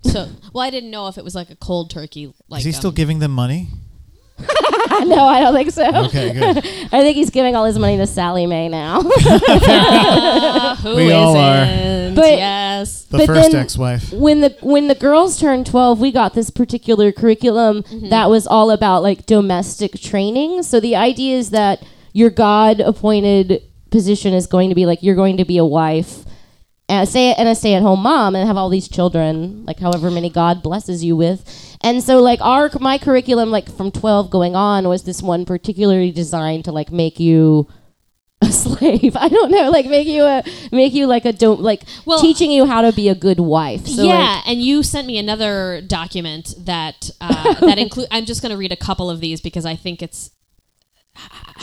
[0.04, 2.34] So, well, I didn't know if it was like a cold turkey.
[2.48, 3.68] Like, Is he still um, giving them money?
[5.06, 5.86] no, I don't think so.
[6.06, 6.58] Okay, good.
[6.92, 9.02] I think he's giving all his money to Sallie Mae now.
[9.04, 11.64] Ah, who We all are.
[11.64, 12.16] isn't?
[12.16, 13.04] But- yes.
[13.06, 14.14] The But first then- ex-wife.
[14.14, 18.10] when the when the girls turned 12 we got this particular curriculum Mm-hmm.
[18.10, 21.82] that was all about like domestic training so the idea is that
[22.14, 26.24] your god appointed position is going to be like you're going to be a wife
[26.90, 30.10] and stay and a stay at home mom and have all these children like however
[30.12, 34.56] many god blesses you with and so like our my curriculum like from 12 going
[34.56, 37.68] on was this one particularly designed to like make you
[38.42, 41.84] a slave i don't know like make you a make you like a don't like
[42.06, 45.06] Well- teaching you how to be a good wife so like, yeah, and you sent
[45.08, 48.08] me another document that uh, that include.
[48.12, 50.32] I'm just going to read a couple of these because I think it's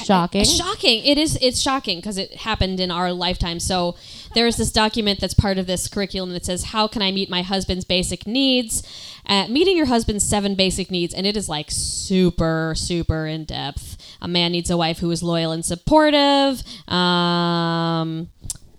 [0.04, 0.44] shocking.
[0.44, 1.04] shocking.
[1.04, 1.38] It is.
[1.40, 3.60] It's shocking because it happened in our lifetime.
[3.60, 3.96] So
[4.34, 7.30] there is this document that's part of this curriculum that says, "How can I meet
[7.30, 8.82] my husband's basic needs?"
[9.26, 13.96] Uh, meeting your husband's seven basic needs, and it is like super, super in depth.
[14.22, 16.62] A man needs a wife who is loyal and supportive.
[16.88, 18.30] Um,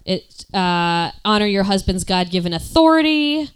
[0.06, 3.50] it uh, honor your husband's God-given authority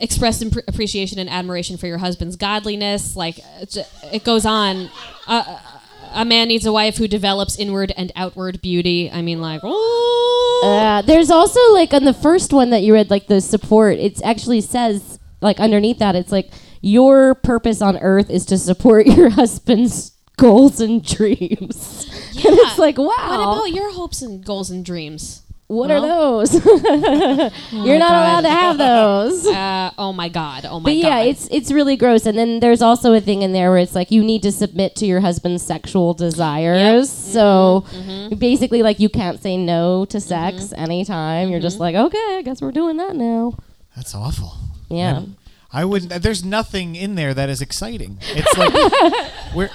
[0.00, 3.14] express imp- appreciation and admiration for your husband's godliness.
[3.16, 3.38] Like
[4.12, 4.90] it goes on.
[5.26, 5.58] Uh,
[6.12, 9.08] a man needs a wife who develops inward and outward beauty.
[9.10, 10.60] I mean, like, ooh.
[10.64, 13.98] Uh, there's also like on the first one that you read, like the support.
[13.98, 19.06] It actually says like underneath that, it's like your purpose on earth is to support
[19.06, 22.06] your husband's goals and dreams.
[22.34, 23.06] and it's like, wow.
[23.06, 25.42] What about your hopes and goals and dreams?
[25.70, 26.66] What Well- are those?
[27.72, 29.46] Oh You're not allowed to have those.
[29.60, 30.64] Uh, oh my god!
[30.64, 30.84] Oh my god.
[30.84, 32.26] But yeah, it's it's really gross.
[32.26, 34.96] And then there's also a thing in there where it's like you need to submit
[34.96, 37.08] to your husband's sexual desires.
[37.08, 37.32] Mm-hmm.
[37.32, 38.36] So mm-hmm.
[38.36, 40.82] basically, like you can't say no to sex mm-hmm.
[40.82, 41.50] anytime.
[41.50, 43.54] You're just like, okay, I guess we're doing that now.
[43.94, 44.54] That's awful.
[44.88, 45.22] Yeah.
[45.72, 46.22] I wouldn't.
[46.22, 48.18] There's nothing in there that is exciting.
[48.22, 48.74] It's like
[49.54, 49.70] we're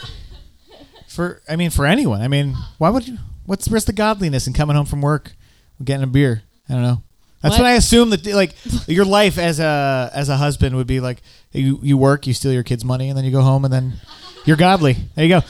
[1.07, 1.41] for.
[1.47, 2.21] I mean, for anyone.
[2.21, 3.17] I mean, why would you?
[3.45, 5.33] What's where's the godliness in coming home from work,
[5.83, 6.41] getting a beer?
[6.69, 7.01] I don't know.
[7.41, 7.63] That's What?
[7.63, 8.55] what I assume that like
[8.87, 12.51] your life as a as a husband would be like you you work, you steal
[12.51, 13.93] your kids' money, and then you go home, and then
[14.45, 14.97] you're godly.
[15.15, 15.41] There you go.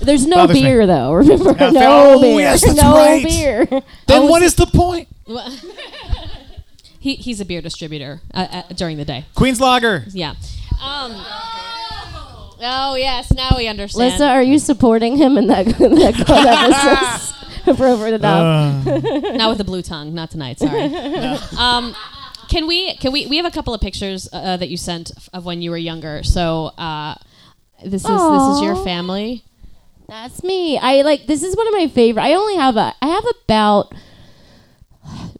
[0.00, 0.62] There's no Bothers me.
[0.62, 1.12] beer though.
[1.14, 2.38] Remember, Yeah, no oh, beer.
[2.40, 3.24] yes, that's no right.
[3.24, 3.66] beer.
[4.06, 5.08] Then was- what is the point?
[6.98, 9.24] he, he's a beer distributor uh, uh, during the day.
[9.34, 10.04] Queen's Lager.
[10.10, 10.30] Yeah.
[10.82, 11.12] Um,
[12.62, 14.12] oh yes, now we understand.
[14.12, 17.36] Lisa, are you supporting him in that that episode?
[17.66, 18.86] Appropriate enough.
[18.86, 18.98] Uh,
[19.34, 20.14] not with the blue tongue.
[20.14, 20.58] Not tonight.
[20.58, 20.90] Sorry.
[21.58, 21.94] Um,
[22.48, 22.94] can we?
[22.96, 23.26] Can we?
[23.26, 26.22] We have a couple of pictures uh, that you sent of when you were younger.
[26.24, 27.14] So uh,
[27.84, 28.84] this is this is your Aw.
[28.84, 29.44] family.
[30.08, 30.76] That's me.
[30.76, 32.22] I like this is one of my favorite.
[32.22, 33.94] I only have a I have about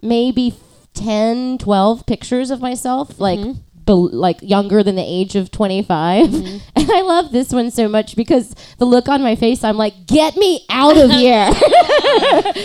[0.01, 0.55] maybe
[0.95, 3.57] 10, 12 pictures of myself like bel
[3.96, 6.33] like younger than the age of 25.
[6.81, 10.07] And I love this one so much because the look on my face I'm like
[10.07, 11.50] get me out of here.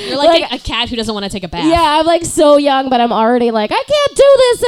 [0.07, 1.65] You're like, a, a cat who doesn't want to take a bath.
[1.65, 4.63] yeah, I'm like so young but I'm already like I can't do this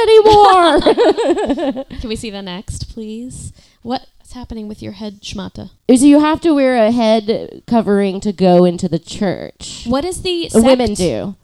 [1.76, 1.84] anymore.
[2.00, 3.52] Can we see the next, please?
[3.82, 5.70] What's happening with your head, Shmata?
[5.88, 9.84] so you have to wear a head covering to go into the church.
[9.86, 11.36] What is the The women do.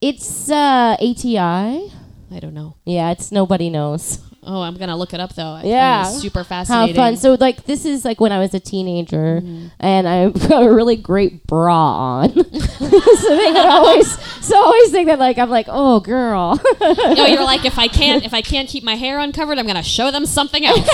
[0.00, 1.38] It's uh ATI.
[1.38, 2.76] I don't know.
[2.84, 4.18] Yeah, it's nobody knows.
[4.46, 5.52] Oh, I'm gonna look it up though.
[5.54, 6.04] I Yeah.
[6.04, 6.94] super How fascinating.
[6.96, 7.16] fun.
[7.16, 9.66] So like this is like when I was a teenager Mm-hmm.
[9.80, 12.30] and I've got a really great bra on.
[12.34, 16.60] so they always so I always think that like I'm like, oh girl.
[16.80, 19.82] no, you're like if I can't if I can't keep my hair uncovered, I'm gonna
[19.82, 20.86] show them something else.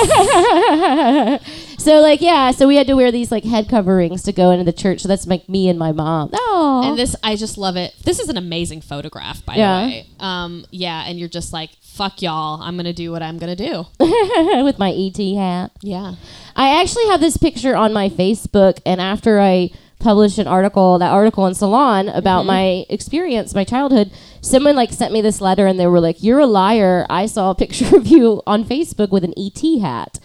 [1.78, 4.64] so like yeah, so we had to wear these like head coverings to go into
[4.64, 5.00] the church.
[5.00, 6.30] So that's like me and my mom.
[6.32, 7.94] Oh and this, I just love it.
[8.04, 9.80] This is an amazing photograph, by Yeah.
[9.80, 10.06] the way.
[10.20, 12.62] Um, yeah, and you're just like, fuck y'all.
[12.62, 13.84] I'm gonna do what I'm gonna do.
[14.00, 15.70] with my ET hat.
[15.82, 16.14] Yeah.
[16.56, 21.10] I actually have this picture on my Facebook, and after I published an article, that
[21.10, 24.10] article in Salon about my experience, my childhood,
[24.40, 27.04] someone like sent me this letter, and they were like, "You're a liar.
[27.10, 30.18] I saw a picture of you on Facebook with an ET hat."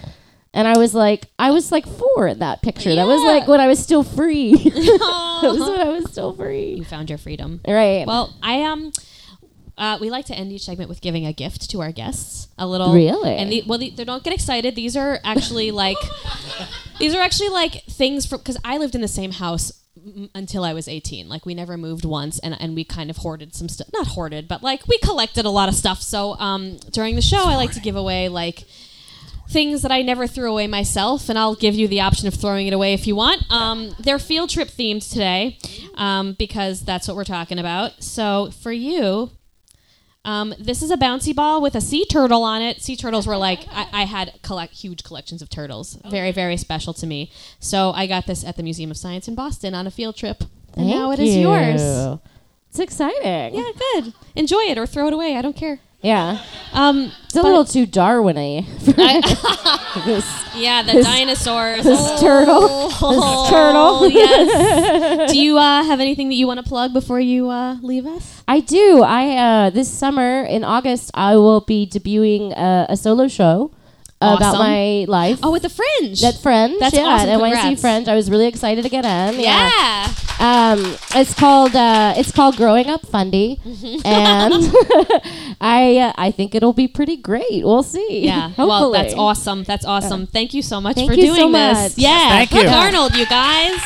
[0.53, 2.95] And I was like, I was like four in that picture.
[2.95, 4.55] That was like when I was still free.
[4.69, 6.75] that was when I was still free.
[6.75, 7.59] You found your freedom.
[7.67, 8.05] Right.
[8.07, 8.93] Well, I um,
[9.77, 12.47] uh, we like to end each segment with giving a gift to our guests.
[12.57, 13.35] A little Really?
[13.35, 14.75] and the, well, the, they don't get excited.
[14.75, 15.97] These are actually like,
[16.99, 20.63] these are actually like things from because I lived in the same house m- until
[20.63, 21.27] I was 18.
[21.27, 23.87] Like we never moved once, and and we kind of hoarded some stuff.
[23.93, 26.01] Not hoarded, but like we collected a lot of stuff.
[26.01, 28.63] So um, during the show, I like to give away like
[29.49, 32.67] things that I never threw away myself, and I'll give you the option of throwing
[32.67, 33.43] it away if you want.
[33.51, 35.59] Um, they're field trip themed today
[35.95, 38.01] um, because that's what we're talking about.
[38.03, 39.31] So for you,
[40.25, 42.81] um, this is a bouncy ball with a sea turtle on it.
[42.81, 46.93] Sea turtles were like I, I had collect huge collections of turtles, very very special
[46.95, 47.31] to me.
[47.59, 50.43] So I got this at the Museum of Science in Boston on a field trip,
[50.75, 52.19] and now it Thank is yours.
[52.69, 53.55] It's exciting.
[53.55, 54.13] Yeah, good.
[54.35, 55.37] Enjoy it or throw it away.
[55.37, 55.79] I don't care.
[56.05, 56.37] Yeah.
[56.73, 58.65] Um, It's a little too Darwin-y.
[60.05, 61.83] this, Yeah, the This- dinosaurs.
[61.83, 62.67] this turtle.
[63.01, 64.09] Oh, turtle.
[64.09, 65.31] yes.
[65.31, 68.43] Do you uh, have anything that you want to plug before you uh, leave us?
[68.47, 69.01] I do.
[69.01, 73.71] I uh, this summer in August I will be debuting uh, a solo show
[74.21, 75.39] about my life.
[75.43, 76.21] Oh, with the fringe.
[76.21, 77.29] That Fringe, That's yeah, awesome.
[77.29, 77.81] at NYC Congrats.
[77.81, 78.07] Fringe.
[78.07, 79.39] I was really excited to get in.
[79.39, 80.13] yeah.
[80.37, 83.59] Um, it's called uh, it's called Growing Up Fundy,
[84.03, 84.53] and
[85.61, 87.63] I uh, I think it'll be pretty great.
[87.63, 88.25] We'll see.
[88.25, 88.47] Yeah.
[88.49, 88.67] Hopefully.
[88.67, 89.63] Well, that's awesome.
[89.63, 90.27] That's awesome.
[90.27, 91.95] Thank you so much Thank for you doing so this.
[91.95, 91.97] much.
[91.97, 92.29] Yeah.
[92.29, 92.67] Thank you.
[92.67, 93.79] Arnold, you guys.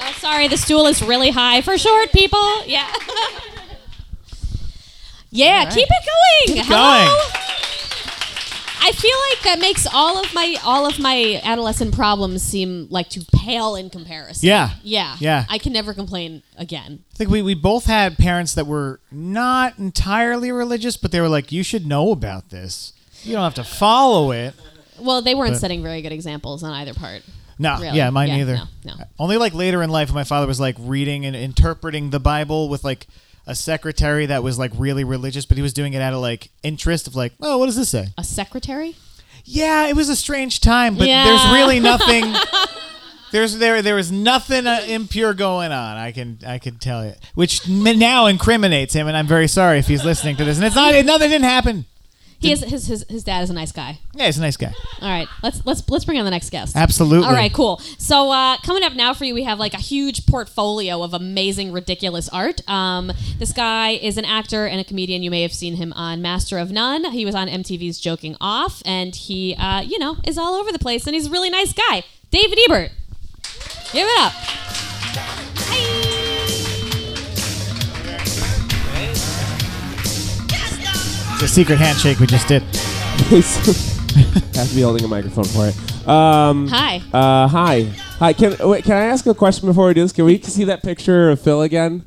[0.00, 2.64] Oh, sorry, the stool is really high for short people.
[2.64, 2.88] Yeah.
[5.30, 6.04] yeah, keep it
[6.46, 6.56] going.
[6.56, 7.06] Keep Hello.
[7.06, 7.47] going.
[8.80, 13.08] I feel like that makes all of my all of my adolescent problems seem like
[13.10, 14.46] to pale in comparison.
[14.46, 14.70] Yeah.
[14.82, 15.16] Yeah.
[15.20, 15.44] Yeah.
[15.48, 17.04] I can never complain again.
[17.12, 21.28] I think we, we both had parents that were not entirely religious, but they were
[21.28, 22.92] like, you should know about this.
[23.24, 24.54] You don't have to follow it.
[24.98, 27.22] Well, they weren't But- setting very good examples on either part.
[27.60, 27.96] No, Really?
[27.96, 28.54] yeah, mine Yeah, neither.
[28.54, 29.04] no, no.
[29.18, 32.84] Only like later in life, my father was like reading and interpreting the Bible with
[32.84, 33.08] like
[33.48, 36.50] a secretary that was like really religious, but he was doing it out of like
[36.62, 38.08] interest of like, oh, what does this say?
[38.16, 38.94] A secretary?
[39.44, 41.24] Yeah, it was a strange time, but Yeah.
[41.24, 42.34] there's really nothing.
[43.30, 45.96] There's there there was nothing uh, impure going on.
[45.98, 49.78] I can I can tell you, which m- now incriminates him, and I'm very sorry
[49.78, 50.56] if he's listening to this.
[50.56, 51.84] And it's not it, nothing didn't happen.
[52.40, 53.98] He is his, his his dad is a nice guy.
[54.14, 54.72] Yeah, he's a nice guy.
[55.00, 56.76] All right, let's let's let's bring on the next guest.
[56.76, 57.26] Absolutely.
[57.26, 57.78] All right, cool.
[57.98, 61.72] So uh, coming up now for you, we have like a huge portfolio of amazing,
[61.72, 62.68] ridiculous art.
[62.68, 65.24] Um, this guy is an actor and a comedian.
[65.24, 67.10] You may have seen him on Master of None.
[67.10, 70.78] He was on MTV's Joking Off, and he, uh, you know, is all over the
[70.78, 71.06] place.
[71.06, 72.04] And he's a really nice guy.
[72.30, 72.92] David Ebert.
[73.92, 75.47] Give it up.
[81.40, 82.62] It's a secret handshake we just did.
[84.56, 86.08] have to be holding a microphone for it.
[86.08, 86.96] Um, Hi.
[87.12, 87.82] uh, hi.
[88.18, 88.32] Hi.
[88.32, 90.10] Can wait, can I ask a question before we do this?
[90.12, 92.04] Can we see that picture of Phil again?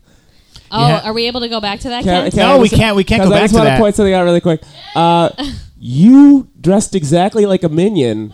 [0.69, 1.01] Oh, Yeah.
[1.05, 2.03] are we able to go back to that?
[2.03, 2.31] Can, Ken?
[2.31, 3.61] can No, I we just- can't- we can't 'cause go back to that.
[3.61, 3.75] I back just to want that.
[3.75, 4.61] to point something out really quick.
[4.95, 5.29] Uh,
[5.79, 8.33] you dressed exactly like a minion.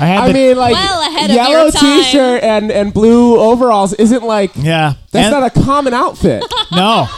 [0.00, 2.02] I had I the, mean, like Well ahead of yellow your time.
[2.02, 4.94] t-shirt and and blue overalls isn't like yeah.
[5.10, 6.42] that's And- not a common outfit.
[6.72, 7.06] no.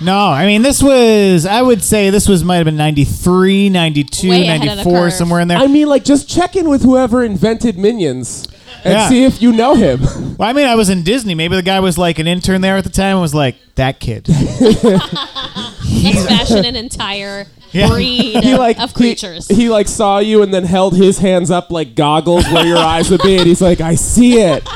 [0.00, 4.28] No, I mean this was I would say this was might have been 93, 92,
[4.28, 5.12] Way ahead of the 94 curve.
[5.14, 5.56] somewhere in there.
[5.58, 8.46] I mean, like just check in with whoever invented minions
[8.84, 9.08] and Yeah.
[9.08, 10.00] see if you know him.
[10.36, 11.34] Well, I mean, I was in Disney.
[11.34, 13.98] Maybe the guy was like an intern there at the time and was like, that
[13.98, 14.28] kid.
[15.08, 17.88] Let's fashion an entire Yeah.
[17.88, 19.48] breed he of, like of he- creatures.
[19.48, 23.10] He, like saw you and then held his hands up like goggles where your eyes
[23.10, 24.66] would be, and he's like, "I see it."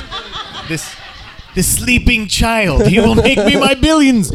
[0.68, 0.94] this
[1.54, 2.86] this sleeping child.
[2.86, 4.30] He will make me my billions.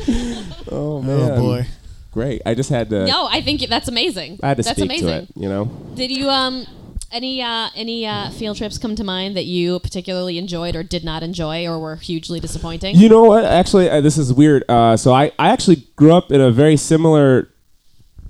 [0.71, 1.65] Oh Oh, boy.
[2.11, 2.41] great!
[2.45, 3.05] I just had to.
[3.05, 4.39] no, I think that's amazing.
[4.43, 5.07] I had to that's speak amazing.
[5.07, 5.29] to it.
[5.35, 5.65] You know.
[5.95, 6.65] Did you um
[7.11, 11.03] any uh any uh field trips come to mind that you particularly enjoyed or did
[11.03, 12.95] not enjoy or were hugely disappointing?
[12.95, 13.45] You know what?
[13.45, 14.63] Actually, uh, this is weird.
[14.69, 17.49] Uh, so I, I actually grew up in a very similar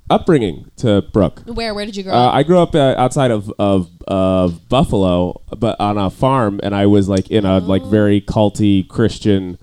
[0.10, 1.42] upbringing to Brooke.
[1.48, 2.34] where where did you grow Uh, up?
[2.36, 6.86] I grew up uh, outside of, of of Buffalo, but on a farm, and I
[6.86, 7.90] was like in a like Oh.
[7.90, 9.58] very culty Christian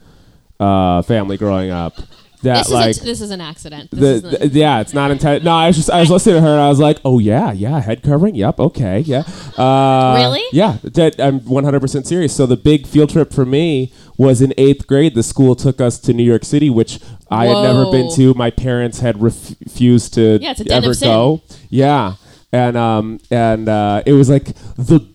[0.58, 1.94] uh, family growing up.
[2.42, 3.90] That This like is this is an accident.
[3.92, 5.44] This the, the- yeah, it's not intended.
[5.44, 7.52] No, I was just I was listening to her and I was like, oh yeah,
[7.52, 8.34] yeah, head covering.
[8.34, 9.22] Yep, okay, yeah.
[9.56, 10.42] Uh, Really?
[10.52, 12.34] Yeah, that, I'm 100 percent serious.
[12.34, 15.14] So the big field trip for me was in eighth grade.
[15.14, 16.98] The school took us to New York City, which
[17.30, 18.34] I had never been to.
[18.34, 21.42] My parents had ref- refused to Yeah, it's a den of ever go.
[21.70, 22.14] Yeah,
[22.52, 25.06] and um and uh, it was like the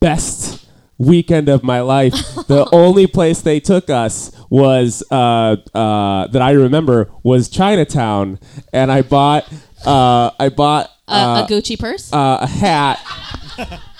[0.00, 0.59] best
[1.00, 2.12] weekend of my life.
[2.46, 8.38] the only place they took us was uh, uh, that I remember was Chinatown,
[8.72, 9.50] and I bought
[9.86, 12.12] uh, I bought a, uh, a Gucci purse.
[12.12, 13.00] uh, a hat,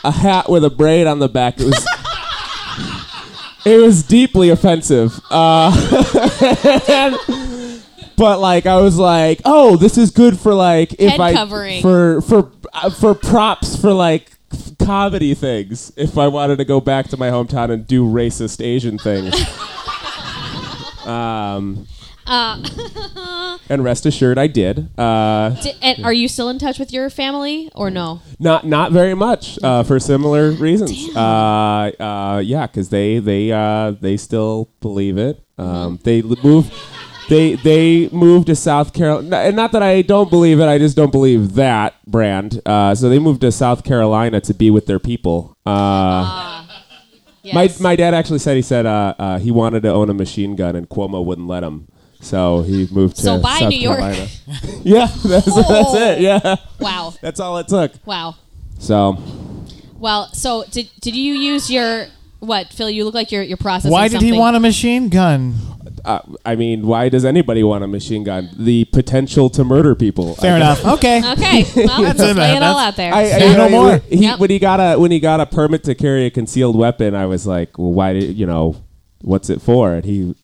[0.05, 1.59] a hat with a braid on the back.
[1.59, 1.87] It was.
[3.67, 5.21] It was deeply offensive.
[5.31, 5.71] Uh,
[8.17, 11.83] but like I was like, "Oh, this is good for like if Head I covering.
[11.83, 14.33] for for uh, for props for like
[14.79, 18.99] comedy things if I wanted to go back to my hometown and do racist Asian
[18.99, 19.35] things."
[21.07, 21.87] um
[22.27, 24.89] uh, and rest assured I did.
[24.97, 28.21] Uh and are you still in touch with your family or no?
[28.39, 31.09] Not not very much uh, for similar reasons.
[31.17, 31.21] Uh,
[31.99, 35.43] uh, yeah, because they they uh, they still believe it.
[35.59, 36.73] Um, They l- moved.
[37.31, 40.67] They they moved to South Carolina, and not that I don't believe it.
[40.67, 42.61] I just don't believe that brand.
[42.67, 45.57] Uh, so they moved to South Carolina to be with their people.
[45.65, 46.67] Uh,
[47.43, 47.81] Yes.
[47.81, 50.57] my my dad actually said he said uh, uh, he wanted to own a machine
[50.57, 51.87] gun, and Cuomo wouldn't let him.
[52.21, 53.99] So he moved to So by South New York.
[53.99, 54.29] Carolina.
[54.83, 56.21] yeah, that's, that's it.
[56.21, 57.15] Yeah, wow.
[57.23, 57.93] that's all it took.
[58.05, 58.35] Wow.
[58.79, 59.17] So
[59.99, 62.09] Well, so did did you use your
[62.41, 62.91] what, Phil?
[62.91, 63.93] You look like you're you're processing.
[63.93, 64.39] Why did he something.
[64.39, 65.55] want a machine gun?
[66.05, 68.51] Uh, I mean, why does anybody want a machine gun?
[68.57, 70.35] The potential to murder people.
[70.37, 70.85] Fair I enough.
[70.85, 71.23] Okay.
[71.31, 72.37] Okay, well, let's enough.
[72.37, 73.15] lay it all out there.
[73.15, 73.97] I, I, Say no know, more.
[74.09, 74.41] He, Yep.
[74.41, 77.27] When he got a when he got a permit to carry a concealed weapon, I
[77.27, 78.77] was like, well, why did you know
[79.23, 79.95] what's it for?
[79.95, 80.35] And he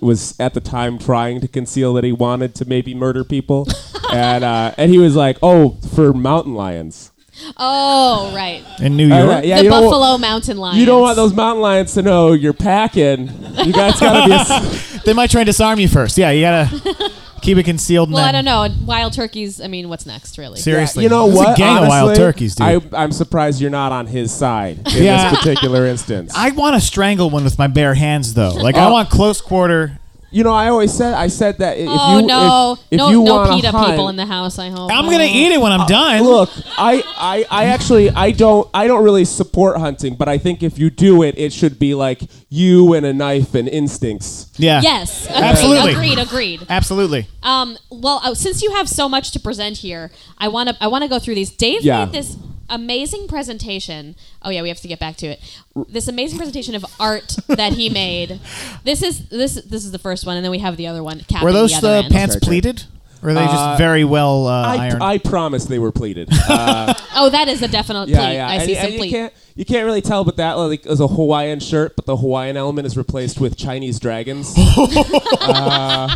[0.00, 3.66] was at the time trying to conceal that he wanted to maybe murder people,
[4.12, 7.11] and uh, and he was like, oh, for mountain lions.
[7.56, 8.62] Oh, right.
[8.80, 9.44] In New York.
[9.44, 10.78] yeah, the you don't wa- Buffalo Mountain Lions.
[10.78, 13.28] You don't want those mountain lions to know you're packing.
[13.64, 14.32] You guys gotta be.
[14.32, 16.16] A, s- They might try and disarm you first.
[16.18, 17.10] Yeah, you gotta
[17.40, 18.08] keep it concealed.
[18.08, 18.84] and Well, I then- don't know.
[18.86, 19.60] Wild turkeys.
[19.60, 20.60] I mean, what's next, really?
[20.60, 21.54] Seriously, you know There's what?
[21.54, 22.94] A gang of wild Honestly, turkeys, dude.
[22.94, 25.30] I, I'm surprised you're not on his side in Yeah.
[25.30, 26.32] this particular instance.
[26.36, 28.50] I want to strangle one with my bare hands, though.
[28.52, 28.92] Like I Oh.
[28.92, 29.98] want close quarter.
[30.32, 33.10] You know, I always said I said that if oh you no, if, if no,
[33.10, 34.58] you no wanna PETA hunt, people in the house.
[34.58, 34.90] I hope.
[34.92, 36.22] I'm gonna eat it when I'm done.
[36.22, 40.62] Look, I, I, I actually I don't I don't really support hunting, but I think
[40.62, 44.50] if you do it, it should be like you and a knife and instincts.
[44.56, 44.80] yeah.
[44.82, 45.92] Yes, agreed, Absolutely.
[45.92, 46.66] agreed, agreed.
[46.68, 47.26] Absolutely.
[47.42, 50.86] Um, well, uh, since you have so much to present here, I want to I
[50.88, 51.50] want to go through these.
[51.50, 52.04] Dave Yeah.
[52.04, 52.36] made this
[52.70, 54.16] amazing presentation.
[54.42, 55.40] Oh yeah, we have to get back to it.
[55.88, 58.40] This amazing presentation of art that he made.
[58.84, 61.20] This is this this is the first one, and then we have the other one.
[61.20, 62.40] capping Were those the, the pants Sorry, sorry.
[62.40, 62.84] pleated?
[63.22, 65.02] Or are they Uh, just very well uh, I, ironed?
[65.02, 66.28] I promise they were pleated.
[66.48, 68.34] Uh, Oh, that is a definite yeah, pleat.
[68.34, 68.48] yeah.
[68.48, 69.10] I and, see and some you pleat.
[69.10, 72.56] can't you can't really tell, but that like is a Hawaiian shirt, but the Hawaiian
[72.56, 74.52] element is replaced with Chinese dragons.
[74.58, 76.08] yeah,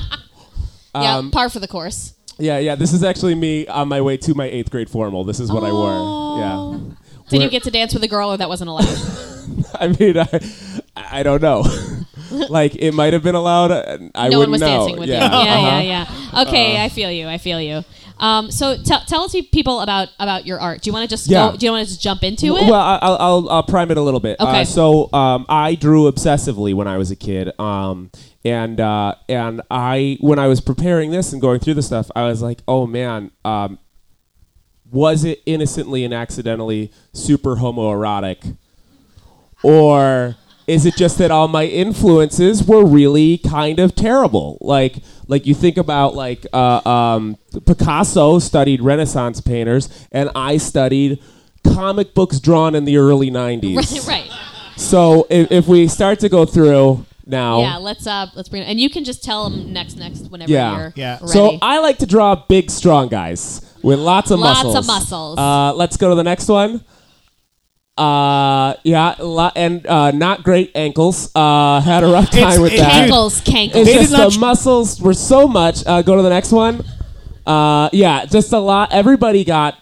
[0.94, 2.14] um, par for the course.
[2.38, 2.74] Yeah, yeah.
[2.74, 5.24] This is actually me on my way to my eighth grade formal.
[5.24, 6.38] This is what I wore.
[6.38, 6.94] Yeah.
[7.28, 8.86] Did you get to dance with a girl, or that wasn't allowed?
[9.80, 10.40] I mean, I,
[10.96, 11.64] I don't know.
[12.48, 13.70] like it might have been allowed.
[13.70, 14.66] uh, I no one wouldn't was know.
[14.66, 15.24] dancing with yeah.
[15.24, 15.30] you.
[15.46, 15.78] Yeah, uh-huh.
[15.78, 16.42] yeah, yeah.
[16.42, 17.28] Okay, I feel you.
[17.28, 17.84] I feel you.
[18.18, 20.80] Um, so tell tell us people about about your art.
[20.82, 21.50] Do you want to just Yeah.
[21.50, 21.56] go?
[21.56, 22.62] Do you want to just jump into it?
[22.68, 24.40] Well, I'll, I'll, I'll prime it a little bit.
[24.40, 24.62] Okay.
[24.62, 28.10] Uh, so um, I drew obsessively when I was a kid, um,
[28.44, 32.24] and uh, and I when I was preparing this and going through the stuff, I
[32.24, 33.78] was like, oh man, um,
[34.90, 38.56] was it innocently and accidentally super homoerotic,
[39.62, 40.36] or
[40.66, 44.58] is it just that all my influences were really kind of terrible?
[44.60, 44.96] Like
[45.28, 47.36] like you think about like uh, um,
[47.66, 51.22] Picasso studied Renaissance painters, and I studied
[51.64, 53.76] comic books drawn in the early '90s.
[53.76, 54.30] right, right.
[54.76, 58.66] So if, if we start to go through now, Yeah, let's uh let's bring it.
[58.66, 60.76] And you can just tell them next next whenever Yeah.
[60.76, 61.12] you're Yeah.
[61.20, 61.26] ready.
[61.32, 64.74] So I like to draw big, strong guys with lots of Lots muscles.
[64.74, 65.38] Lots of muscles.
[65.38, 66.82] Uh, let's go to the next one.
[67.96, 71.30] Uh, yeah, lo- and uh, not great ankles.
[71.34, 73.08] Uh, had a rough time It's- with it- that.
[73.08, 73.66] Cankles, cankles.
[73.74, 75.82] It's They did just not the muscles were so much.
[75.86, 76.84] Uh, go to the next one.
[77.46, 78.92] Uh, yeah, just a lot.
[78.92, 79.76] Everybody got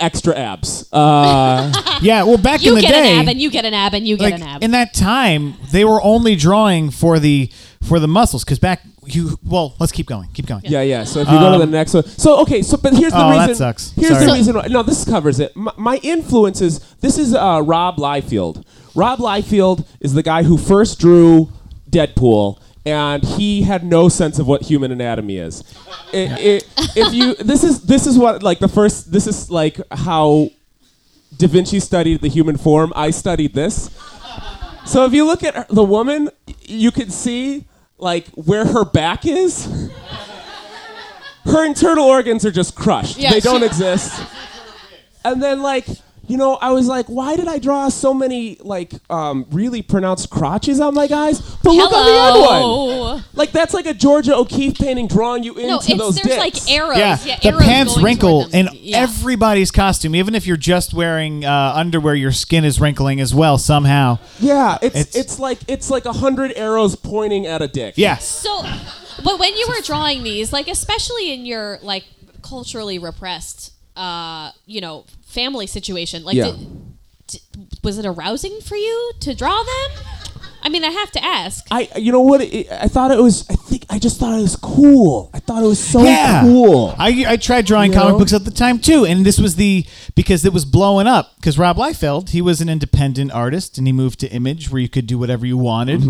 [0.00, 0.88] extra abs.
[0.92, 1.72] Uh,
[2.02, 3.94] yeah, well, back you in the get day, an ab, and you get an ab,
[3.94, 4.62] and you get like an ab.
[4.64, 7.50] in that time, they were only drawing for the
[7.86, 9.38] for the muscles because back you.
[9.44, 10.28] Well, let's keep going.
[10.34, 10.62] Keep going.
[10.64, 11.04] Yeah, yeah.
[11.04, 13.18] So if you go to the Um, next one, so okay, so but here's the
[13.24, 13.54] Oh, that reason.
[13.56, 13.92] sucks.
[13.92, 14.20] Here's Sorry.
[14.24, 14.54] the So- reason.
[14.56, 15.54] Why, no, this covers it.
[15.56, 16.80] My, my influences.
[17.00, 18.64] This is uh, Rob Liefeld.
[18.94, 21.48] Rob Liefeld is the guy who first drew
[21.90, 25.60] Deadpool, and he had no sense of what human anatomy is.
[26.12, 29.12] It, it, if you, this is this is what like the first.
[29.12, 30.50] This is like how
[31.36, 32.92] Da Vinci studied the human form.
[32.96, 33.90] I studied this.
[34.86, 36.30] So if you look at the woman,
[36.62, 37.66] you can see
[37.98, 39.90] like where her back is.
[41.44, 43.18] Her internal organs are just crushed.
[43.18, 44.20] Yeah, they don't exist.
[45.24, 45.86] And then like,
[46.30, 50.30] you know, I was like, why did I draw so many like um, really pronounced
[50.30, 51.40] crotches on my guys?
[51.40, 52.40] But look on the other
[53.14, 53.24] one.
[53.34, 55.88] Like that's like a Georgia O'Keeffe painting drawing you into those.
[55.88, 56.66] No, it's those there's dicks.
[56.68, 56.98] like arrows.
[56.98, 58.98] Yeah, Yeah, the arrows pants wrinkle in Yeah.
[59.00, 63.58] everybody's costume, even if you're just wearing uh, underwear, your skin is wrinkling as well
[63.58, 64.18] somehow.
[64.38, 67.94] Yeah, it's, It's- it's like it's like a hundred arrows pointing at a dick.
[67.96, 68.24] Yes.
[68.26, 68.62] So,
[69.24, 72.04] but when you were drawing these, like especially in your like
[72.42, 76.50] culturally repressed, uh, you know, family situation, like, Yeah.
[76.50, 76.58] did,
[77.28, 77.40] d
[77.84, 79.90] was it arousing for you to draw them?
[80.62, 81.66] I mean, I have to ask.
[81.70, 82.40] I, you know what?
[82.42, 83.48] It, I thought it was.
[83.48, 85.30] I think I just thought it was cool.
[85.32, 86.42] I thought it was so yeah.
[86.42, 86.94] cool.
[86.98, 88.18] I, I tried drawing You comic know?
[88.18, 89.84] books at the time too, and this was the
[90.14, 91.36] because it was blowing up.
[91.36, 94.88] Because Rob Liefeld, he was an independent artist, and he moved to Image, where you
[94.88, 96.02] could do whatever you wanted.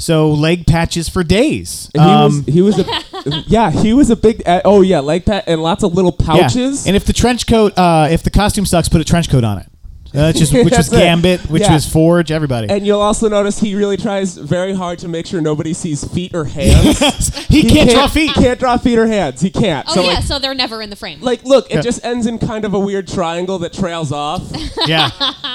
[0.00, 1.90] So leg patches for days.
[1.96, 2.08] Mm-hmm.
[2.08, 2.76] And Um, he was.
[2.76, 3.44] He was a.
[3.46, 4.42] yeah, he was a big.
[4.46, 6.56] Uh, oh yeah, leg pat and lots of little pouches.
[6.56, 6.64] yeah.
[6.64, 6.86] pouches.
[6.86, 9.58] And if the trench coat, uh, if the costume sucks, put a trench coat on
[9.58, 9.66] it.
[10.14, 11.72] Uh, just which was Gambit, which Yeah.
[11.74, 12.68] was Forge, everybody.
[12.70, 16.34] And you'll also notice he really tries very hard to make sure nobody sees feet
[16.34, 16.98] or hands.
[17.48, 18.32] he, can't, draw feet.
[18.34, 19.40] Can't draw feet or hands.
[19.40, 19.86] He can't.
[19.90, 21.20] Oh so yeah, like, so they're never in the frame.
[21.20, 21.80] like, look, it Yeah.
[21.80, 24.42] just ends in kind of a weird triangle that trails off.
[24.86, 25.10] yeah.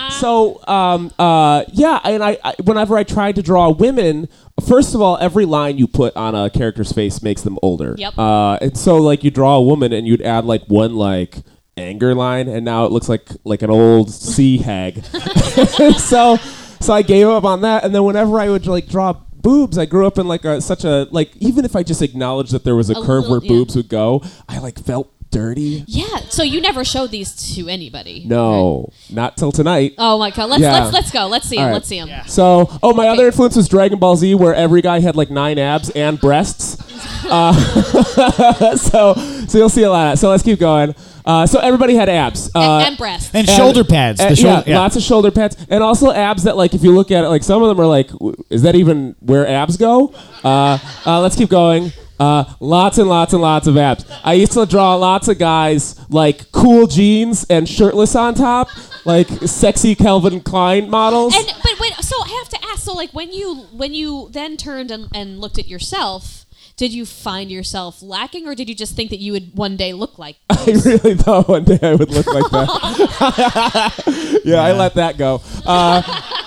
[0.09, 4.27] so um, uh, yeah, and I, I whenever I tried to draw women,
[4.67, 7.95] first of all, every line you put on a character's face makes them older.
[7.97, 8.17] Yep.
[8.17, 11.37] Uh, and so like you draw a woman and you'd add like one like
[11.79, 15.03] anger line, and now it looks like like an old sea hag.
[15.97, 16.37] so
[16.79, 19.15] so I gave up on that, and then whenever I would like draw.
[19.41, 19.77] Boobs.
[19.77, 22.65] I grew up in like a such a like even if I just acknowledged that
[22.65, 23.47] there was a, A curve little- where yeah.
[23.47, 25.85] boobs would go, I like felt dirty.
[25.87, 28.23] yeah, so you never showed these to anybody.
[28.27, 29.93] No, not till tonight.
[29.97, 30.73] Oh my god, let's Yeah.
[30.73, 31.27] let's let's go.
[31.27, 31.67] Let's see All them.
[31.69, 31.73] right.
[31.75, 32.27] Let's see them.
[32.27, 35.57] So, oh, my other influence was Dragon Ball Z, where every guy had like nine
[35.57, 36.75] abs and breasts.
[37.29, 37.53] Uh,
[38.75, 39.13] so,
[39.47, 40.19] so you'll see a lot of that.
[40.19, 40.95] So let's keep going.
[41.29, 42.49] Uh, so everybody had abs.
[42.55, 43.29] Uh, and, and breasts.
[43.35, 44.19] and shoulder pads.
[44.19, 47.11] the shoulder, yeah, lots of shoulder pads, and also abs that, like, if you look
[47.11, 50.11] at it, like some of them are like, w- is that even where abs go?
[50.43, 51.91] Uh, uh, let's keep going.
[52.19, 54.05] Uh, lots and lots and lots of abs.
[54.23, 58.67] I used to draw lots of guys like cool jeans and shirtless on top,
[59.05, 61.35] like sexy Calvin Klein models.
[61.35, 62.83] And but wait, so I have to ask.
[62.83, 66.38] So like when you when you then turned and, and looked at yourself,
[66.79, 69.91] did you find yourself lacking, or did you just think that you would one day
[69.91, 70.37] look like?
[70.49, 74.41] I really thought one day I would look like that.
[74.45, 75.41] yeah, I let that go.
[75.65, 76.01] Uh,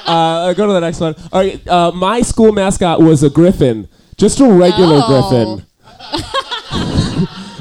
[0.06, 1.14] uh, go to the next one.
[1.34, 5.60] All right, uh, my school mascot was a griffin, just a regular Oh.
[5.60, 5.66] griffin.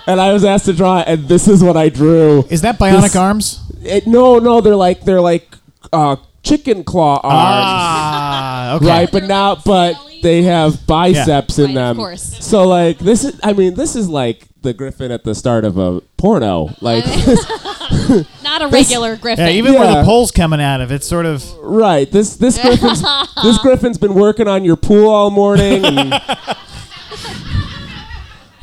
[0.08, 2.46] and I was asked to draw it, and this is what I drew.
[2.50, 3.60] Is that bionic This- arms?
[3.84, 5.54] It, no, no, they're like they're like
[5.92, 8.86] uh, chicken claw arms, Ah, okay.
[8.88, 9.12] right?
[9.12, 11.96] But now, but they have biceps in Right, of them.
[11.98, 12.38] course.
[12.46, 15.78] So like this is, I mean, this is like the griffin at the start of
[15.78, 17.06] a porno, like.
[18.44, 19.46] Not a regular griffin.
[19.48, 20.00] Yeah, even where Yeah.
[20.02, 21.44] the pole's coming out of, it's sort of.
[21.60, 22.10] Right.
[22.12, 23.02] This this griffin's
[23.44, 25.84] this griffin's been working on your pool all morning.
[25.86, 26.14] And,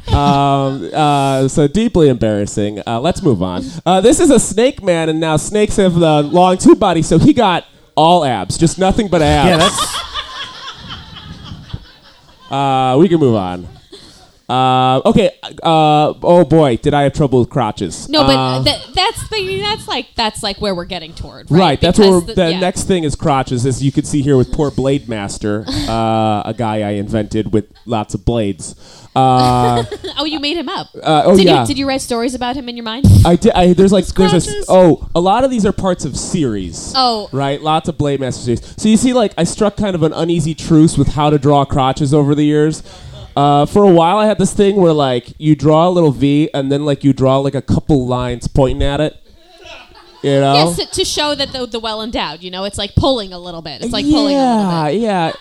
[0.09, 2.81] um, uh, so deeply embarrassing.
[2.87, 3.63] Uh, let's move on.
[3.85, 7.19] Uh, this is a snake man, and now snakes have the long tube body, so
[7.19, 9.49] he got all abs, just nothing but abs.
[9.49, 10.08] Yeah, that's.
[12.51, 13.78] Uh, we can move on.
[14.49, 15.31] Uh, okay.
[15.63, 18.09] Uh, oh boy, did I have trouble with crotches?
[18.09, 21.59] no, but Uh, that, that's the that's like that's like where we're getting toward, Right,
[21.61, 21.81] right?
[21.81, 22.61] that's where the- the yeah.
[22.61, 26.55] next thing is crotches, as you can see here with poor Blade Master, uh, a
[26.57, 28.75] guy I invented with lots of blades.
[29.15, 29.85] Uh,
[30.19, 30.89] Oh, you made him up.
[31.03, 33.05] uh, oh did yeah, you did you write stories about him in your mind?
[33.27, 33.53] I did.
[33.53, 36.93] I, there's like there's a oh a lot of these are parts of series.
[36.97, 37.29] Oh.
[37.33, 38.75] right, lots of Blade Master series.
[38.81, 41.65] So you see, like I struck kind of an uneasy truce with how to draw
[41.67, 42.83] crotches over the years.
[43.37, 46.51] Uh, for a while, I had this thing where like you draw a little V
[46.53, 49.17] and then like you draw like a couple lines pointing at it.
[50.23, 50.55] You know.
[50.55, 52.43] Yes, to, to show that the, the well endowed.
[52.43, 53.83] You know, it's like pulling a little bit.
[53.83, 55.01] It's like pulling a little yeah, bit.
[55.01, 55.33] yeah.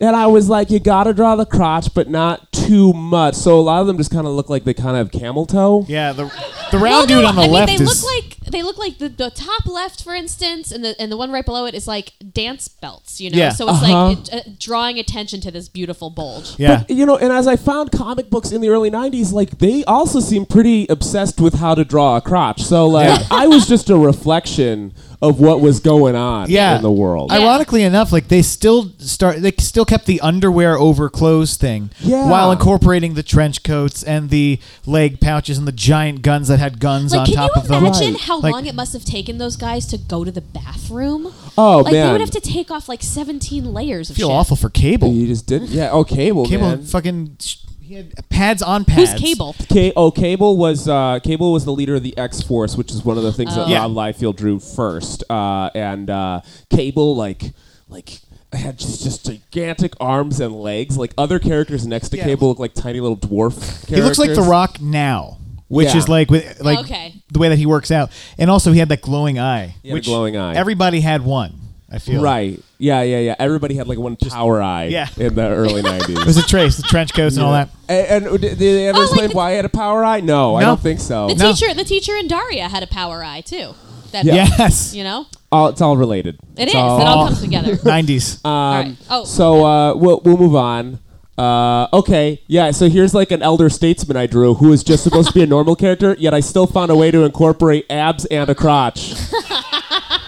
[0.00, 3.36] And I was like, you gotta draw the crotch, but not too much.
[3.36, 5.46] So a lot of them just kind of look like they kind of have camel
[5.46, 5.84] toe.
[5.88, 6.24] Yeah, the
[6.72, 8.02] the Well, round dude no, on the I left mean, they is.
[8.02, 11.16] look like they look like the, the top left, for instance, and the and the
[11.16, 13.20] one right below it is like dance belts.
[13.20, 13.50] You know, Yeah.
[13.52, 14.06] so it's Uh-huh.
[14.08, 16.54] like it, uh, drawing attention to this beautiful bulge.
[16.58, 16.84] yeah.
[16.86, 19.84] But, you know, and as I found comic books in the early 90s, like, they
[19.84, 22.62] also seem pretty obsessed with how to draw a crotch.
[22.62, 23.26] So, like, Yeah.
[23.30, 24.92] I was just a reflection
[25.22, 26.76] of what was going on Yeah.
[26.76, 27.30] in the world.
[27.32, 27.38] Yeah.
[27.40, 32.28] Ironically enough, like they still start, they still kept the underwear over clothes thing, Yeah.
[32.30, 36.80] while incorporating the trench coats and the leg pouches and the giant guns that had
[36.80, 37.84] guns Like, on can top you of them.
[37.84, 40.30] Can you imagine how Like- long it must have taken those guys to go to
[40.32, 41.28] the bathroom?
[41.56, 42.06] oh, like man.
[42.06, 44.34] they would have to take off like 17 layers of I feel shit.
[44.36, 45.12] awful for Cable.
[45.12, 45.70] You just didn't?
[45.70, 45.90] Yeah.
[45.92, 46.82] Oh, Cable, Cable man.
[46.84, 49.12] fucking, sh- he had pads on pads.
[49.12, 49.54] Who's Cable?
[49.70, 53.04] Ca- oh, Cable was uh, Cable was the leader of the X Force, which is
[53.04, 53.80] one of the things that Yeah.
[53.82, 55.22] Rob Liefeld drew first.
[55.30, 57.52] Uh, and uh, Cable, like,
[57.88, 58.18] like
[58.52, 60.96] had just, just gigantic arms and legs.
[60.96, 62.24] Like other characters next to Yeah.
[62.24, 63.54] Cable look like tiny little dwarf.
[63.60, 63.88] Characters.
[63.88, 65.96] He looks like The Rock now, which Yeah.
[65.98, 67.14] is like with like Okay.
[67.32, 69.74] the way that he works out, and also he had that glowing eye.
[69.82, 70.54] He had a which glowing eye.
[70.54, 71.60] Everybody had one.
[71.94, 72.60] I feel Right.
[72.78, 73.36] Yeah, yeah, yeah.
[73.38, 75.08] Everybody had like one power eye Yeah.
[75.16, 76.44] in the early It was 90s.
[76.44, 77.68] a trace, the trench coats and all that.
[77.88, 80.20] and, and did they ever Oh, like explain the- why he had a power eye?
[80.20, 80.66] No, I No.
[80.66, 81.28] don't think so.
[81.28, 81.52] The No.
[81.52, 83.74] teacher, the teacher in Daria had a power eye too.
[84.12, 84.46] That Yeah.
[84.58, 86.36] Yes, you know, All, it's all related.
[86.56, 86.74] it It's is.
[86.74, 87.78] It all comes together.
[87.84, 88.44] nineties.
[88.44, 88.96] Um, right.
[89.10, 89.24] Oh.
[89.24, 90.98] So uh, we'll, we'll move on.
[91.36, 92.70] Uh, okay, yeah.
[92.70, 95.46] So here's like an elder statesman I drew who is just supposed to be a
[95.46, 99.14] normal character, yet I still found a way to incorporate abs and a crotch.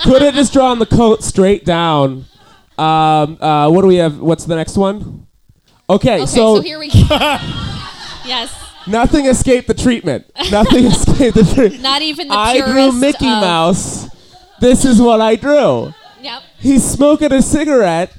[0.07, 2.27] Could have just drawn the coat straight down.
[2.79, 4.19] Um, uh, what do we have?
[4.21, 5.27] What's the next one?
[5.91, 6.95] Okay, Okay, so, so, here we go.
[8.25, 8.53] yes,
[8.87, 10.27] nothing escaped the treatment.
[10.51, 11.83] Nothing escaped the treatment.
[11.83, 14.09] not even the I drew Mickey of- Mouse.
[14.61, 15.93] This is what I drew.
[16.21, 18.13] Yep, He's smoking a cigarette.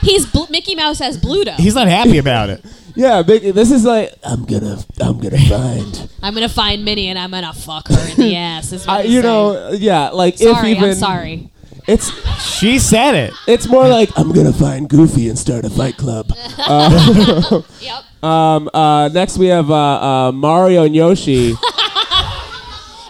[0.00, 1.54] he's bl- Mickey Mouse has Bluto.
[1.56, 2.64] He's not happy about it.
[2.96, 6.08] Yeah, big, this is like I'm gonna I'm gonna find.
[6.22, 8.72] I'm gonna find Minnie and I'm gonna fuck her in the ass.
[8.72, 9.32] Is what I, he's you saying.
[9.32, 11.50] know, yeah, like Sorry, if even I'm sorry.
[11.88, 13.34] it's She said it.
[13.48, 16.30] it's more like I'm gonna find Goofy and start a fight club.
[17.80, 18.04] Yep.
[18.22, 19.74] Um, uh, next we have uh,
[20.28, 21.54] uh, Mario and Yoshi.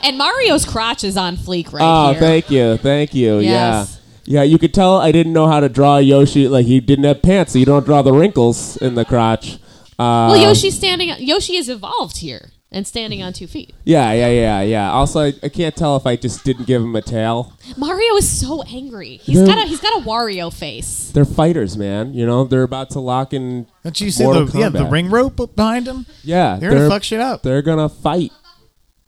[0.03, 2.21] And Mario's crotch is on fleek right oh, here.
[2.21, 3.39] thank you, thank you.
[3.39, 4.01] Yes.
[4.25, 4.43] Yeah, yeah.
[4.43, 6.47] You could tell I didn't know how to draw Yoshi.
[6.49, 9.59] Like he didn't have pants, so you don't draw the wrinkles in the crotch.
[9.99, 11.09] Uh, well, Yoshi's standing.
[11.19, 13.73] Yoshi is evolved here and standing on two feet.
[13.85, 14.91] Yeah, yeah, yeah, yeah.
[14.91, 17.53] Also, I, I can't tell if I just didn't give him a tail.
[17.77, 19.19] Mario is so angry.
[19.23, 21.11] He's They're- got a he's got a Wario face.
[21.13, 22.15] They're fighters, man.
[22.15, 23.67] You know, they're about to lock in.
[23.85, 24.91] Don't you see Mortal the yeah the Kombat.
[24.91, 26.07] ring rope behind him?
[26.25, 27.43] Yeah, They're gonna fuck shit up.
[27.43, 28.33] They're gonna fight.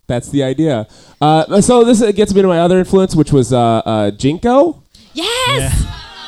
[0.07, 0.87] That's the idea.
[1.19, 4.81] Uh, so this uh, gets me to my other influence, which was uh, uh, JNCO.
[5.13, 5.83] Yes.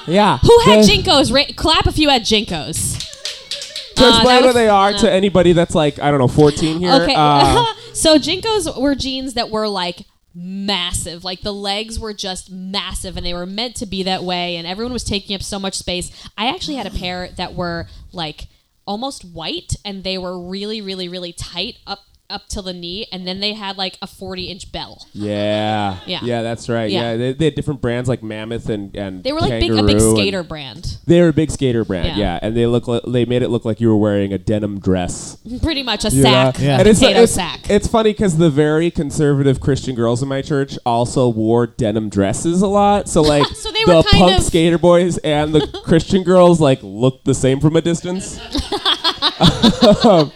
[0.06, 0.38] Yeah.
[0.40, 1.34] Who had The- JNCOs?
[1.34, 3.06] Ra- clap if you had JNCOs.
[4.02, 6.92] Uh, explain that what they are to anybody that's like I don't know 14 here.
[6.92, 7.16] Okay.
[7.16, 11.24] Uh, so JNCOs were jeans that were like massive.
[11.24, 14.68] Like the legs were just massive and they were meant to be that way and
[14.68, 16.12] everyone was taking up so much space.
[16.38, 18.48] I actually had a pair that were like
[18.86, 22.00] almost white and they were really really really tight up
[22.30, 25.06] up till the knee and then they had like a 40 inch bell.
[25.14, 25.98] yeah.
[26.06, 26.20] Yeah.
[26.24, 26.90] Yeah, that's right.
[26.90, 27.18] Yeah, Yeah.
[27.18, 29.88] they, they had different brands like Mammoth and and They were like big, a big
[29.98, 30.98] Kangaroo and- skater brand.
[31.06, 32.40] They were a big skater brand, yeah, Yeah.
[32.42, 35.38] and they look like, they made it look like you were wearing a denim dress.
[35.64, 36.60] Pretty much a you sack.
[36.60, 36.76] Yeah.
[36.76, 37.70] a And it's, potato it's, sack.
[37.70, 42.62] It's funny because the very conservative Christian girls in my church also wore denim dresses
[42.62, 43.10] a lot.
[43.10, 46.62] So like So they the were kind punk of- skater boys and the Christian girls
[46.62, 48.40] like looked the same from a distance.
[50.06, 50.32] Um,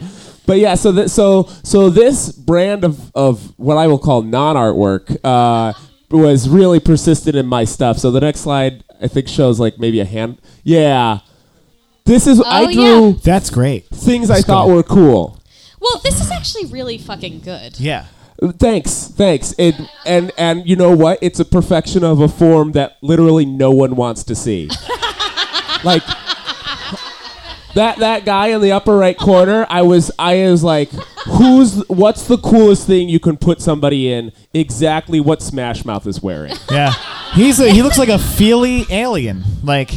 [0.46, 4.56] But yeah, so th- so so this brand of of what I will call non
[4.56, 5.74] artwork uh,
[6.12, 7.98] was really persistent in my stuff.
[7.98, 10.40] So the next slide I think shows like maybe a hand.
[10.64, 11.20] Yeah.
[12.06, 13.14] This is I Oh, drew yeah.
[13.24, 13.86] That's great.
[13.88, 14.76] things I Let's thought go.
[14.76, 15.40] were cool.
[15.80, 17.80] well, this is actually really fucking good.
[17.80, 18.08] Yeah.
[18.58, 19.56] Thanks, thanks.
[19.58, 19.76] It,
[20.06, 21.20] and and you know what?
[21.22, 24.70] It's a perfection of a form that literally no one wants to see.
[25.86, 26.04] like
[27.76, 29.66] that that guy in the upper right corner.
[29.70, 30.90] I was I was like,
[31.26, 34.32] who's what's the coolest thing you can put somebody in?
[34.54, 36.56] Exactly what Smash Mouth is wearing.
[36.72, 36.94] Yeah.
[37.34, 39.44] He's a, he looks like a feely alien.
[39.64, 39.90] Like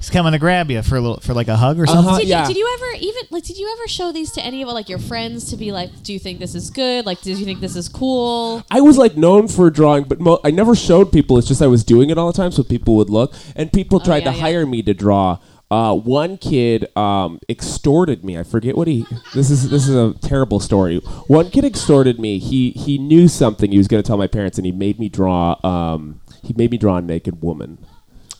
[0.00, 2.06] he's coming to grab you for a little for like a hug or something.
[2.06, 2.18] Uh-huh.
[2.18, 2.42] Did, yeah.
[2.42, 3.44] you, did you ever even like?
[3.44, 6.12] Did you ever show these to any of like your friends to be like, do
[6.12, 7.06] you think this is good?
[7.06, 8.64] Like, do you think this is cool?
[8.70, 11.38] I was like known for drawing, but mo- I never showed people.
[11.38, 14.00] It's just I was doing it all the time, so people would look, and people
[14.00, 14.42] tried yeah, to yeah.
[14.42, 15.38] hire me to draw.
[15.70, 18.36] Uh, one kid um, extorted me.
[18.36, 19.06] I forget what he.
[19.34, 20.98] This is this is a terrible story.
[21.28, 22.38] One kid extorted me.
[22.38, 25.08] He he knew something he was going to tell my parents, and he made me
[25.08, 25.64] draw.
[25.64, 27.78] Um, he made me draw a naked woman.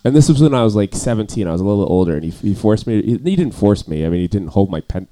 [0.03, 1.47] And this was when I was like 17.
[1.47, 3.03] I was a little older, and he, he forced me.
[3.03, 4.07] He, he didn't force me.
[4.07, 5.09] I mean, he didn't hold my pen.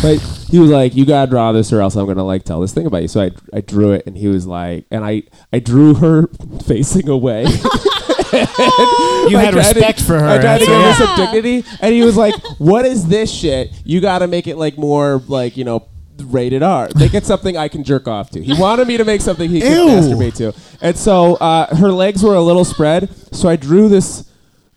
[0.00, 2.72] But he was like, "You gotta draw this, or else I'm gonna like tell this
[2.72, 5.58] thing about you." So I, I drew it, and he was like, and I I
[5.58, 6.28] drew her
[6.66, 7.44] facing away.
[8.32, 10.28] You had tried to- respect for her.
[10.28, 13.70] I tried to give her some dignity, and he was like, "What is this shit?
[13.84, 15.86] You got to make it like more like you know."
[16.20, 16.88] Rated R.
[16.96, 18.42] Make it something I can jerk off to.
[18.42, 19.86] He wanted me to make something he could Ew.
[19.86, 20.52] masturbate to.
[20.80, 24.28] And so uh, her legs were a little spread, so I drew this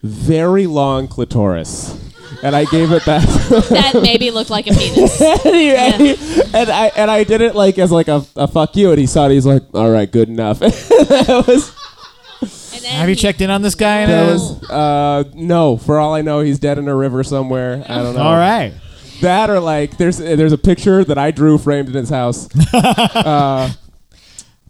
[0.03, 1.97] very long clitoris.
[2.43, 3.27] And I gave it back.
[3.69, 5.19] That maybe looked like a penis.
[5.43, 8.47] and, he- and he- and I and I did it like as like a, a
[8.47, 9.31] fuck you, and he saw it.
[9.31, 11.80] He's like, "All right, good enough." that was And then
[12.89, 14.05] Have you checked in on this guy?
[14.05, 15.77] that Uh, was uh, no.
[15.77, 17.83] For all I know, he's dead in a river somewhere.
[17.87, 18.21] I don't know.
[18.23, 18.73] All right.
[19.21, 22.49] That or like there's there's a picture that I drew framed in his house.
[22.73, 23.71] uh,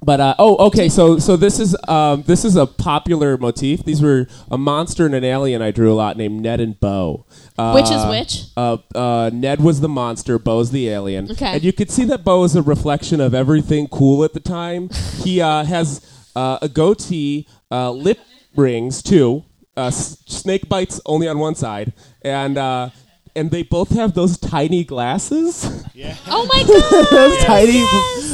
[0.04, 0.90] but uh, oh, okay.
[0.90, 3.84] So so this is um, this is a popular motif.
[3.86, 7.26] These were a monster and an alien I drew a lot named Ned and Bo.
[7.58, 8.44] Uh, Which is which?
[8.58, 11.30] Uh, uh, Ned was the monster, Bo's the alien.
[11.32, 11.54] Okay.
[11.54, 14.90] And you could see that Bo is a reflection of everything cool at the time.
[15.24, 16.02] he uh, has
[16.36, 18.20] uh, a goatee, uh, lip
[18.56, 19.44] rings too,
[19.78, 22.90] uh, s- snake bites only on one side, and uh,
[23.36, 25.82] and they both have those tiny glasses,
[26.28, 27.08] Oh my god!
[27.12, 27.84] those tiny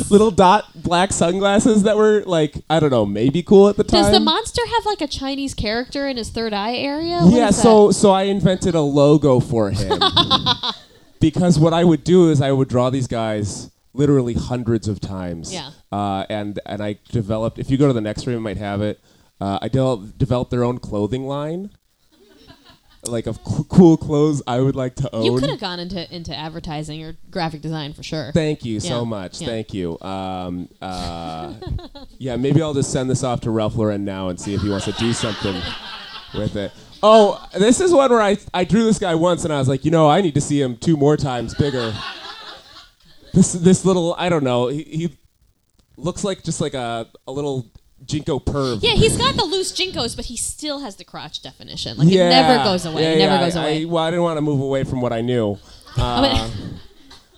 [0.09, 4.03] little dot black sunglasses that were like I don't know, maybe cool at the time.
[4.03, 7.19] Does the monster have like a Chinese character in his third eye area?
[7.21, 9.99] What yeah, is so so I invented a logo for him.
[11.19, 15.53] because what I would do is I would draw these guys literally hundreds of times.
[15.53, 15.71] Yeah.
[15.91, 17.59] Uh, and and I developed.
[17.59, 18.99] If you go to the next room, I might have it.
[19.41, 21.71] Uh, I developed developed their own clothing line.
[23.05, 25.23] Like of cool clothes I would like to own.
[25.23, 28.31] You could have gone into into advertising or graphic design for sure.
[28.33, 29.03] Thank you so Yeah.
[29.05, 29.39] much.
[29.39, 29.47] Yeah.
[29.47, 29.97] Thank you.
[30.01, 31.53] Um, uh,
[32.17, 34.69] yeah, maybe I'll just send this off to Ralph Lauren now and see if he
[34.69, 35.55] wants to do something
[36.33, 36.73] with it.
[37.01, 39.85] Oh, this is one where I, I drew this guy once and I was like,
[39.85, 41.93] you know, I need to see him two more times bigger.
[43.37, 44.67] This this little I don't know.
[44.67, 45.17] He, he
[45.95, 47.67] looks like just like a a little
[48.05, 48.79] JNCO perv.
[48.81, 51.97] yeah, he's got the loose JNCOs, but he still has the crotch definition.
[51.97, 53.03] Like it never goes away.
[53.03, 53.81] Yeah, it never yeah, goes I- away.
[53.83, 55.57] I, well, I didn't want to move away from what I knew.
[55.99, 56.49] Uh,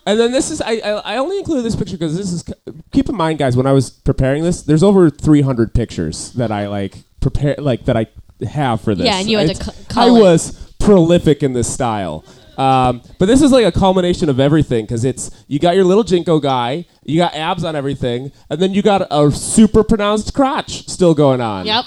[0.05, 2.43] And then this is I I, I only included this picture because this is
[2.91, 6.67] keep in mind guys when I was preparing this there's over 300 pictures that I
[6.67, 8.07] like prepare like that I
[8.49, 9.05] have for this.
[9.05, 12.23] Yeah, and you had to It's- cu- I was prolific in this style.
[12.59, 16.03] Um, but this is like a culmination of everything because it's you got your little
[16.03, 20.85] JNCO guy, you got abs on everything, and then you got a super pronounced crotch
[20.89, 21.65] still going on.
[21.65, 21.85] Yep.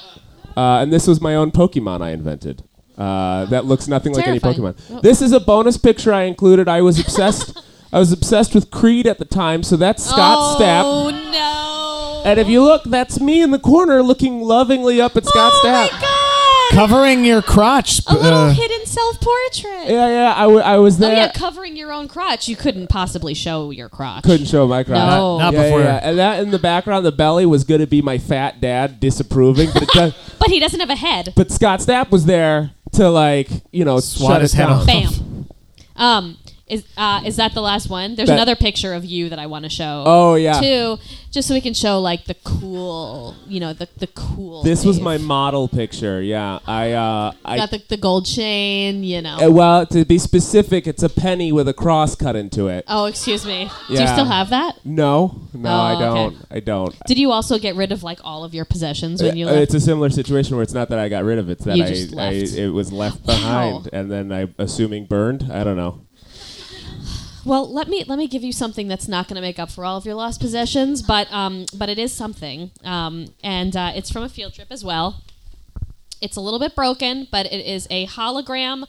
[0.56, 2.64] Uh, and this was my own Pokemon I invented.
[2.96, 4.78] Uh, that looks nothing like any Pokemon.
[4.90, 5.00] Oh.
[5.00, 6.68] This is a bonus picture I included.
[6.68, 7.58] I was obsessed.
[7.92, 10.82] I was obsessed with Creed at the time, so that's Scott Stapp.
[10.86, 12.22] Oh no!
[12.24, 15.60] And if you look, that's me in the corner looking lovingly up at Scott oh
[15.62, 16.11] Stapp.
[16.72, 16.88] My god!
[16.88, 18.00] Covering your crotch.
[18.06, 19.88] A little uh, hidden self-portrait.
[19.88, 20.34] Yeah, yeah.
[20.36, 21.12] I, w- I was there.
[21.12, 22.48] Oh yeah, covering your own crotch.
[22.48, 24.24] You couldn't possibly show your crotch.
[24.24, 24.96] Couldn't show my crotch.
[25.10, 25.38] No.
[25.38, 25.80] Not yeah, before.
[25.80, 26.00] yeah.
[26.02, 29.70] And that in the background, the belly was going to be my fat dad disapproving,
[29.74, 31.32] but does, But he doesn't have a head.
[31.36, 34.78] but Scott Stapp was there to like you know Swat shut his it head down.
[34.78, 34.86] off.
[34.86, 35.48] Bam.
[35.96, 36.38] Um,
[36.72, 38.14] is uh, is that the last one?
[38.16, 40.02] There's That- another picture of you that I want to show.
[40.06, 40.60] Oh yeah.
[40.60, 40.98] Too,
[41.30, 44.62] just so we can show like the cool, you know, the the cool.
[44.62, 46.22] This was my model picture.
[46.22, 49.38] Yeah, I uh, I Got the, the gold chain, you know.
[49.46, 52.84] uh, well to be specific, it's a penny with a cross cut into it.
[52.88, 53.70] oh, excuse me.
[53.88, 54.12] Do you Yeah.
[54.14, 54.76] still have that?
[54.84, 56.34] No, no, I Oh, don't.
[56.36, 56.44] okay.
[56.50, 56.94] I don't.
[57.06, 59.62] Did you also get rid of like all of your possessions when you Uh, left?
[59.64, 61.76] it's a similar situation where it's not that I got rid of it; it's that
[61.76, 62.54] You I, just I left.
[62.54, 65.50] it was left behind, and then I assuming burned.
[65.52, 66.00] I don't know.
[67.44, 69.84] Well, let me let me give you something that's not going to make up for
[69.84, 74.10] all of your lost possessions, but um, but it is something, um, and uh, it's
[74.10, 75.22] from a field trip as well.
[76.20, 78.84] It's a little bit broken, but it is a hologram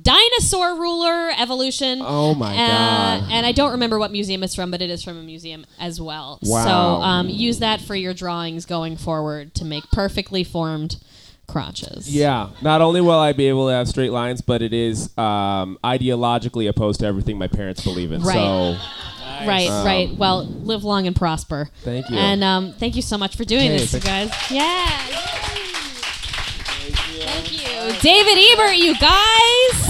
[0.00, 2.00] dinosaur ruler evolution.
[2.02, 3.28] Oh my Uh, God.
[3.30, 6.00] And I don't remember what museum it's from, but it is from a museum as
[6.00, 6.38] well.
[6.42, 6.64] Wow.
[6.64, 10.96] So um, use that for your drawings going forward to make perfectly formed
[11.52, 12.08] crotches.
[12.14, 15.78] Yeah, not only will I be able to have straight lines, but it is um,
[15.84, 18.22] ideologically opposed to everything my parents believe in.
[18.22, 18.34] Right.
[18.34, 18.76] So
[19.46, 20.14] Right, Um, right.
[20.16, 21.68] Well, live long and prosper.
[21.82, 22.16] Thank you.
[22.16, 24.30] And um, thank you so much for doing Hey, this, you guys.
[24.50, 24.86] Yeah.
[27.24, 28.00] Thank you.
[28.00, 29.88] David Ebert, you guys.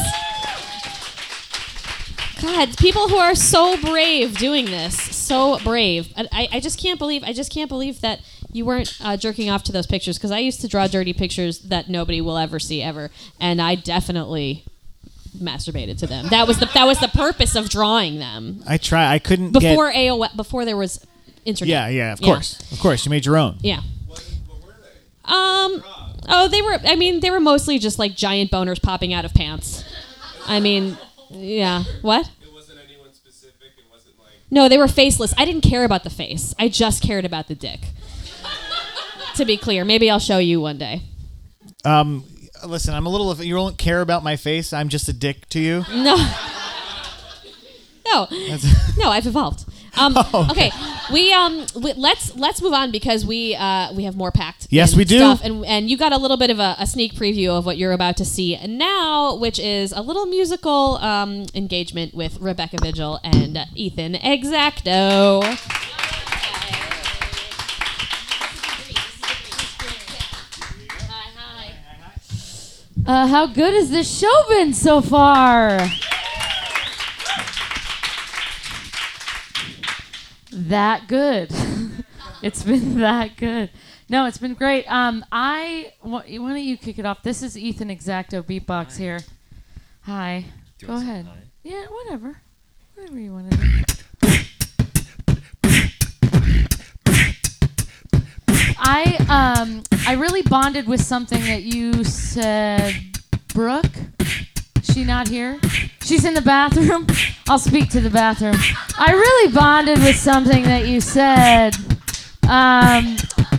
[2.41, 6.13] God, people who are so brave doing this, so brave.
[6.17, 8.21] I, I- I just can't believe, I just can't believe that
[8.53, 11.61] you weren't uh, jerking off to those pictures because I used to draw dirty pictures
[11.61, 14.65] that nobody will ever see ever, and I definitely
[15.37, 16.29] masturbated to them.
[16.29, 19.13] That was the that was the purpose of drawing them I try.
[19.13, 19.99] I couldn't before get.
[19.99, 21.05] AOL, before there was
[21.45, 21.69] internet.
[21.69, 22.13] Yeah, yeah.
[22.13, 23.07] Of course, of course.
[23.07, 23.57] You made your own.
[23.61, 23.81] Yeah.
[25.25, 25.83] Um.
[26.29, 26.79] Oh, they were.
[26.85, 29.85] I mean, they were mostly just like giant boners popping out of pants.
[30.47, 30.99] I mean,
[31.31, 31.85] yeah.
[32.03, 32.31] What?
[32.43, 33.73] it wasn't anyone specific.
[33.79, 35.33] It wasn't like No, they were faceless.
[35.39, 36.55] I didn't care about the face.
[36.59, 37.81] I just cared about the dick.
[39.37, 41.03] To be clear, maybe I'll show you one day.
[41.85, 42.25] Um,
[42.67, 43.31] listen, I'm a little.
[43.33, 45.85] If you don't care about my face, I'm just a dick to you.
[45.93, 46.17] No.
[48.05, 48.27] No,
[48.99, 49.65] no, I've evolved.
[49.97, 50.71] Um, Oh, okay,
[51.13, 54.67] we um, we, let's let's move on because we uh, we have more packed.
[54.71, 55.19] Yes, we do.
[55.19, 57.77] Stuff, and and you got a little bit of a, a sneak preview of what
[57.79, 63.21] you're about to see now, which is a little musical um, engagement with Rebecca Vigil
[63.23, 65.43] and Ethan Exacto.
[73.05, 75.89] Uh, how good has this show been so far?
[80.53, 81.51] That good.
[82.43, 83.71] it's been that good.
[84.09, 84.85] No, it's been great.
[84.87, 87.25] Um, I why don't you kick it off?
[87.25, 89.19] This is Ethan Exacto beatbox here.
[90.03, 90.45] Hi.
[90.87, 91.27] Go ahead.
[91.65, 92.37] Yeah, whatever.
[92.95, 93.92] Whatever you want to do.
[98.85, 102.95] I um I really bonded with something that you said,
[103.55, 103.87] Brooke.
[104.83, 105.61] She not here?
[106.03, 107.07] She's in the bathroom.
[107.49, 108.57] I'll speak to the bathroom.
[108.99, 111.77] I really bonded with something that you said.
[112.49, 113.17] Um,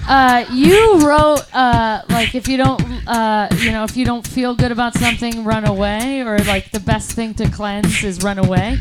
[0.08, 4.54] uh, you wrote uh, like if you don't, uh, you know, if you don't feel
[4.54, 8.78] good about something, run away, or like the best thing to cleanse is run away.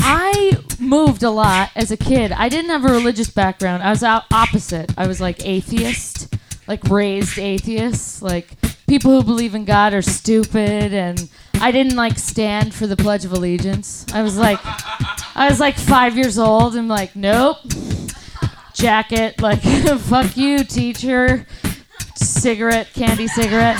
[0.00, 2.32] I moved a lot as a kid.
[2.32, 3.82] I didn't have a religious background.
[3.82, 4.92] I was out opposite.
[4.96, 6.34] I was like atheist,
[6.66, 8.22] like raised atheist.
[8.22, 11.28] Like people who believe in God are stupid, and
[11.60, 14.06] I didn't like stand for the Pledge of Allegiance.
[14.12, 14.58] I was like,
[15.36, 17.58] I was like five years old, and like, nope,
[18.74, 19.60] jacket, like,
[20.00, 21.46] fuck you, teacher,
[22.16, 23.76] cigarette, candy cigarette.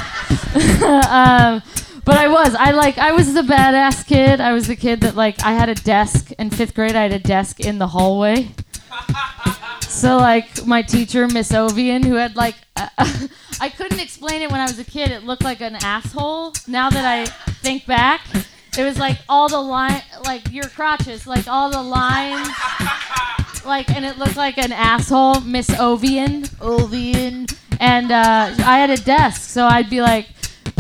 [1.09, 1.63] um,
[2.05, 2.55] but I was.
[2.55, 2.99] I like.
[2.99, 4.41] I was the badass kid.
[4.41, 5.43] I was the kid that like.
[5.45, 6.97] I had a desk in fifth grade.
[6.97, 8.51] I had a desk in the hallway.
[9.91, 14.65] So like my teacher, Miss Ovian, who had like, I couldn't explain it when I
[14.65, 15.11] was a kid.
[15.11, 16.55] It looked like an asshole.
[16.67, 18.23] Now that I think back,
[18.79, 22.49] it was like all the line, like your crotches, like all the lines,
[23.67, 27.47] like, and it looked like an asshole, Miss Ovian, Ovian,
[27.81, 30.29] and uh, I had a desk, so I'd be like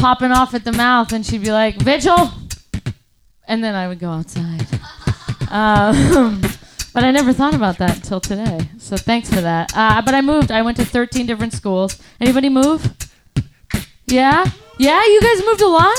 [0.00, 2.30] popping off at the mouth, and she'd be like, Vigil,
[3.46, 4.66] and then I would go outside.
[5.50, 6.40] Um,
[6.94, 8.60] but I never thought about that until today.
[8.78, 9.72] So thanks for that.
[9.76, 10.50] Uh, but I moved.
[10.50, 12.00] I went to 13 different schools.
[12.20, 12.94] Anybody move?
[14.06, 14.46] Yeah?
[14.78, 15.04] Yeah?
[15.04, 15.98] You guys moved a lot?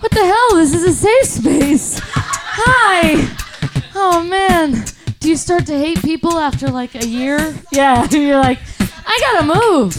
[0.00, 0.56] What the hell?
[0.56, 2.00] This is a safe space.
[2.02, 3.28] Hi.
[3.94, 4.84] Oh, man.
[5.20, 7.54] Do you start to hate people after like a year?
[7.72, 8.58] Yeah, you're like,
[9.06, 9.96] I gotta move.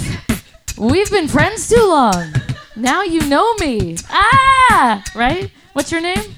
[0.78, 2.32] We've been friends too long.
[2.76, 3.96] Now you know me.
[4.10, 5.50] Ah, right?
[5.74, 6.36] What's your name?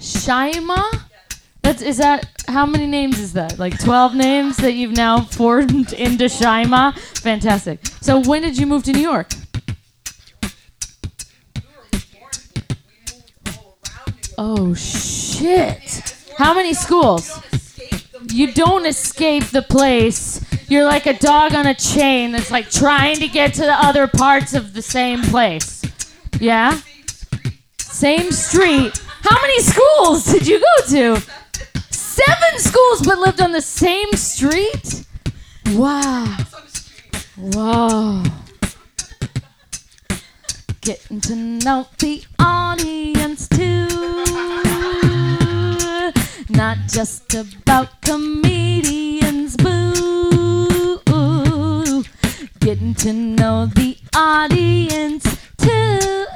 [0.00, 1.02] Shaima.
[1.62, 3.58] That's is that how many names is that?
[3.58, 6.98] Like twelve names that you've now formed into Shaima.
[7.20, 7.86] Fantastic.
[8.00, 9.30] So when did you move to New York?
[14.38, 16.14] Oh shit!
[16.38, 17.38] How many schools?
[18.30, 20.44] You don't escape the place.
[20.68, 24.06] You're like a dog on a chain that's like trying to get to the other
[24.06, 25.82] parts of the same place.
[26.40, 26.80] Yeah?
[27.78, 29.00] Same street.
[29.22, 31.22] How many schools did you go to?
[31.90, 35.04] Seven schools, but lived on the same street?
[35.72, 36.36] Wow.
[37.36, 38.24] Wow.
[40.80, 43.17] Getting to know the audience
[46.58, 50.98] Not just about comedians, boo.
[52.58, 55.22] Getting to know the audience
[55.56, 56.26] too.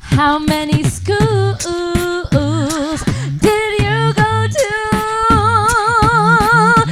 [0.00, 1.64] How many schools
[3.38, 4.74] did you go to?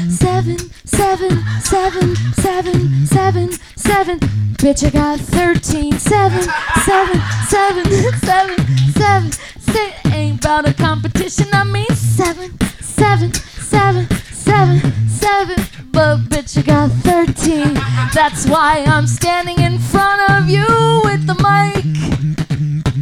[0.08, 3.50] Seven, seven, seven, seven, seven,
[3.86, 4.18] seven.
[4.58, 5.92] Bitch, I got thirteen.
[5.98, 6.42] Seven,
[6.84, 7.84] seven, seven,
[8.30, 8.56] seven,
[8.92, 9.32] seven.
[9.60, 11.46] Say ain't about a competition.
[11.52, 15.56] I mean seven, seven, seven, seven, seven.
[15.90, 17.74] But bitch, I got thirteen.
[18.12, 20.66] That's why I'm standing in front of you
[21.04, 21.84] with the mic.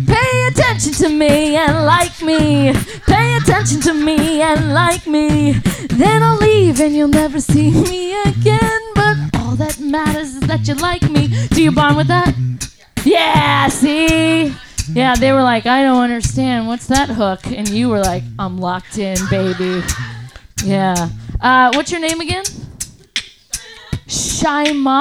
[0.06, 2.72] Pay attention to me and like me.
[3.06, 5.52] Pay attention to me and like me.
[5.88, 8.80] Then I'll leave and you'll never see me again.
[8.94, 11.28] But all that matters is that you like me.
[11.50, 12.34] Do you bond with that?
[13.04, 14.52] Yeah, see?
[14.92, 16.66] Yeah, they were like, I don't understand.
[16.66, 17.46] What's that hook?
[17.46, 19.80] And you were like, I'm locked in, baby.
[20.64, 21.08] Yeah.
[21.40, 22.42] Uh, what's your name again?
[24.08, 25.00] Shaima.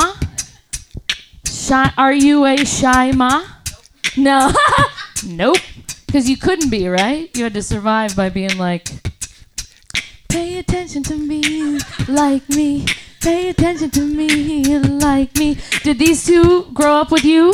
[1.48, 3.48] Shy, are you a Shaima?
[4.18, 4.54] No.
[5.26, 5.58] nope.
[6.06, 7.36] Because you couldn't be, right?
[7.36, 8.88] You had to survive by being like,
[10.30, 12.86] pay attention to me, like me.
[13.24, 15.58] Pay attention to me, like me.
[15.82, 17.54] Did these two grow up with you?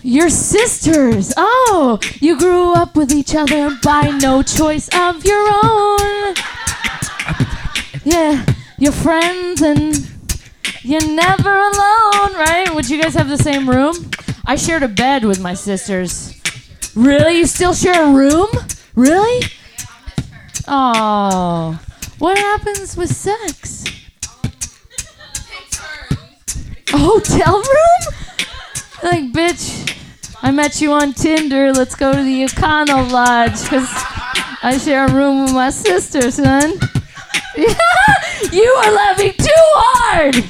[0.00, 1.34] Your sisters.
[1.36, 6.34] Oh, you grew up with each other by no choice of your own.
[8.02, 8.46] Yeah,
[8.78, 10.08] you're friends and
[10.80, 12.70] you're never alone, right?
[12.74, 14.10] Would you guys have the same room?
[14.46, 16.40] I shared a bed with my sisters.
[16.94, 17.40] Really?
[17.40, 18.48] You still share a room?
[18.94, 19.42] Really?
[20.66, 21.78] Oh.
[22.18, 23.84] What happens with sex?
[26.92, 28.14] A hotel room?
[29.02, 29.94] Like, bitch,
[30.40, 31.74] I met you on Tinder.
[31.74, 33.88] Let's go to the Econo Lodge because
[34.62, 36.78] I share a room with my sister, son.
[37.56, 40.44] you are laughing too hard.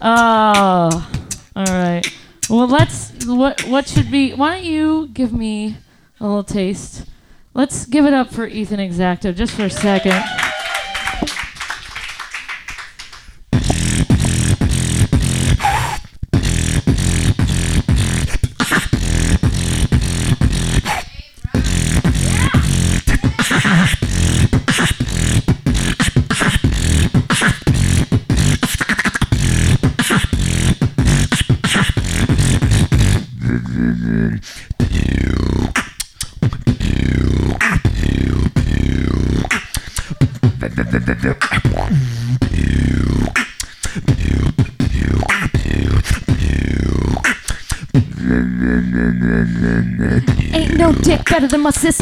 [0.00, 1.10] Oh,
[1.54, 2.02] all right.
[2.48, 3.12] Well, let's.
[3.26, 4.32] What what should be?
[4.32, 5.76] Why don't you give me
[6.18, 7.04] a little taste?
[7.52, 10.24] Let's give it up for Ethan Exacto just for a second.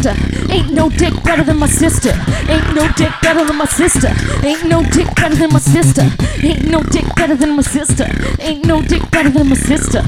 [0.07, 0.53] Sister.
[0.53, 2.13] Ain't no dick better than my sister.
[2.49, 4.13] Ain't no dick better than my sister.
[4.45, 6.09] Ain't no dick better than my sister.
[6.43, 8.07] Ain't no dick better than my sister.
[8.41, 10.03] Ain't no dick better than my sister.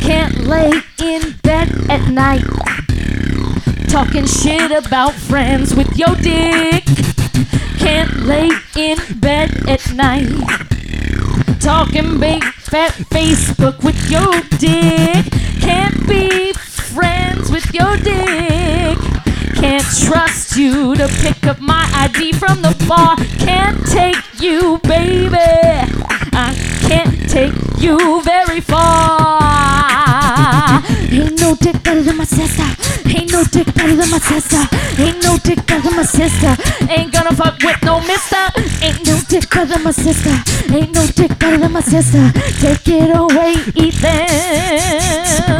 [0.00, 2.44] Can't lay in bed at night.
[3.88, 6.84] Talking shit about friends with your dick.
[7.78, 10.28] Can't lay in bed at night
[11.62, 15.51] talking big fat Facebook with your dick.
[15.62, 18.98] Can't be friends with your dick.
[19.54, 23.16] Can't trust you to pick up my ID from the bar.
[23.38, 25.38] Can't take you, baby.
[26.34, 26.54] I
[26.88, 29.42] can't take you very far.
[31.10, 32.66] Ain't no dick better than my sister.
[33.08, 34.62] Ain't no dick better than my sister.
[34.98, 36.56] Ain't no dick better than my sister.
[36.90, 38.42] Ain't gonna fuck with no mister.
[38.82, 40.34] Ain't no dick better than my sister.
[40.74, 42.32] Ain't no dick better than my sister.
[42.60, 45.51] Take it away, Ethan.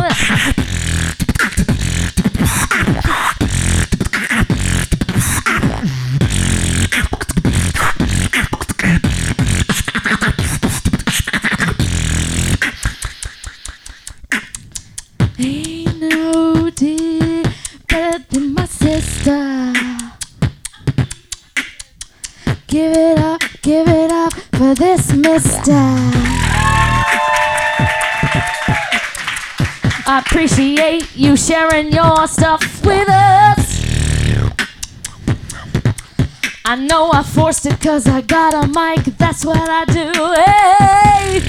[37.15, 40.11] I forced it cause I got a mic, that's what I do.
[40.47, 41.41] Hey!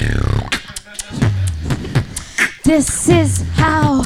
[2.64, 4.02] This is how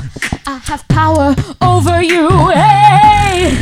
[0.47, 2.29] I have power over you.
[2.51, 3.59] Hey!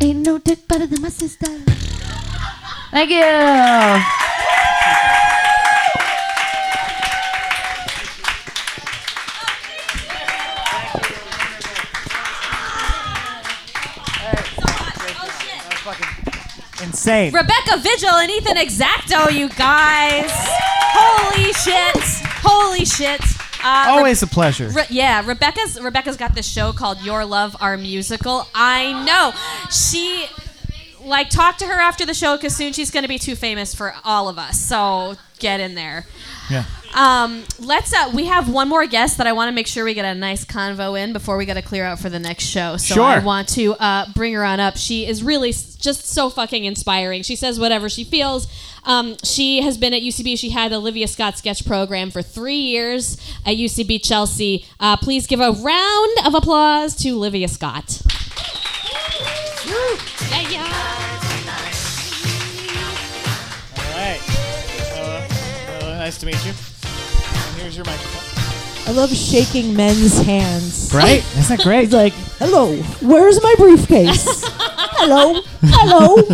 [0.00, 1.46] Ain't no dick better than my sister.
[2.92, 4.29] Thank you.
[17.32, 20.30] Rebecca Vigil and Ethan Exacto, you guys.
[20.32, 21.96] Holy shit.
[22.42, 23.20] Holy shit.
[23.62, 24.68] Uh, Re- Always a pleasure.
[24.70, 28.46] Re- yeah, Rebecca's Rebecca's got this show called Your Love Our Musical.
[28.54, 29.32] I know.
[29.70, 30.26] She
[31.04, 33.74] like talk to her after the show cuz soon she's going to be too famous
[33.74, 34.58] for all of us.
[34.58, 36.06] So get in there.
[36.50, 36.64] Yeah.
[36.94, 37.92] Um, let's.
[37.92, 40.14] Uh, we have one more guest that I want to make sure we get a
[40.14, 42.76] nice convo in before we got to clear out for the next show.
[42.76, 43.04] So Sure.
[43.04, 44.76] I want to uh, bring her on up.
[44.76, 47.22] She is really just so fucking inspiring.
[47.22, 48.48] She says whatever she feels.
[48.84, 50.38] Um, she has been at UCB.
[50.38, 53.16] She had the Livia Scott sketch program for three years
[53.46, 54.66] at UCB Chelsea.
[54.80, 58.00] Uh, please give a round of applause to Livia Scott.
[60.30, 60.66] Yeah, yeah.
[63.76, 64.20] All right.
[65.98, 66.52] Nice to meet you.
[67.60, 68.88] And here's your microphone.
[68.88, 70.90] I love shaking men's hands.
[70.94, 71.18] Right?
[71.36, 71.80] Isn't that great?
[71.84, 74.24] He's like, hello, where's my briefcase?
[74.56, 76.26] hello, hello.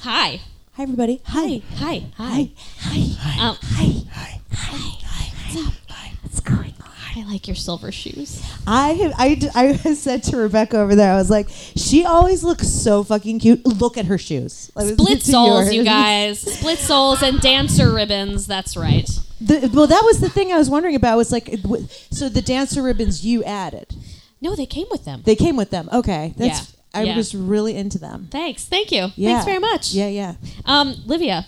[0.00, 0.40] Hi.
[0.72, 1.20] Hi, everybody.
[1.26, 1.60] Hi.
[1.74, 2.04] Hi.
[2.16, 2.50] Hi.
[2.78, 3.00] Hi.
[3.18, 3.48] Hi.
[3.48, 3.92] Um, Hi.
[4.12, 4.40] Hi.
[4.54, 4.98] Hi.
[5.04, 5.32] Hi.
[5.44, 5.74] What's up?
[5.90, 6.12] Hi.
[6.22, 6.90] What's going on?
[7.14, 8.42] I like your silver shoes.
[8.66, 12.42] I have, I, d- I said to Rebecca over there, I was like, she always
[12.42, 13.66] looks so fucking cute.
[13.66, 14.72] Look at her shoes.
[14.74, 16.40] Like, Split soles, you guys.
[16.40, 18.46] Split soles and dancer ribbons.
[18.46, 19.06] That's right.
[19.40, 21.16] The, well, that was the thing I was wondering about.
[21.16, 21.48] Was like,
[22.10, 23.94] so the dancer ribbons you added,
[24.40, 25.22] No, they came with them.
[25.24, 25.88] they came with them.
[25.92, 26.60] Okay, that's.
[26.60, 26.72] Yeah.
[26.94, 27.16] I Yeah.
[27.16, 28.28] was really into them.
[28.30, 28.64] Thanks.
[28.64, 29.08] Thank you.
[29.16, 29.32] Yeah.
[29.34, 29.92] Thanks very much.
[29.92, 30.34] Yeah, yeah.
[30.64, 31.44] Um, Livia,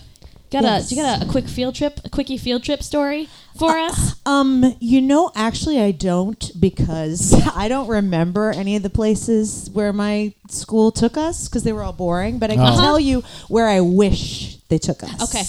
[0.51, 0.91] got Yes.
[0.91, 3.27] a you got a, a quick field trip, a quickie field trip story
[3.57, 4.13] for us?
[4.27, 9.91] Um, you know, actually, I don't because I don't remember any of the places where
[9.91, 12.37] my school took us because they were all boring.
[12.37, 12.79] But I can Oh.
[12.79, 15.19] tell you where I wish they took us.
[15.33, 15.43] Okay.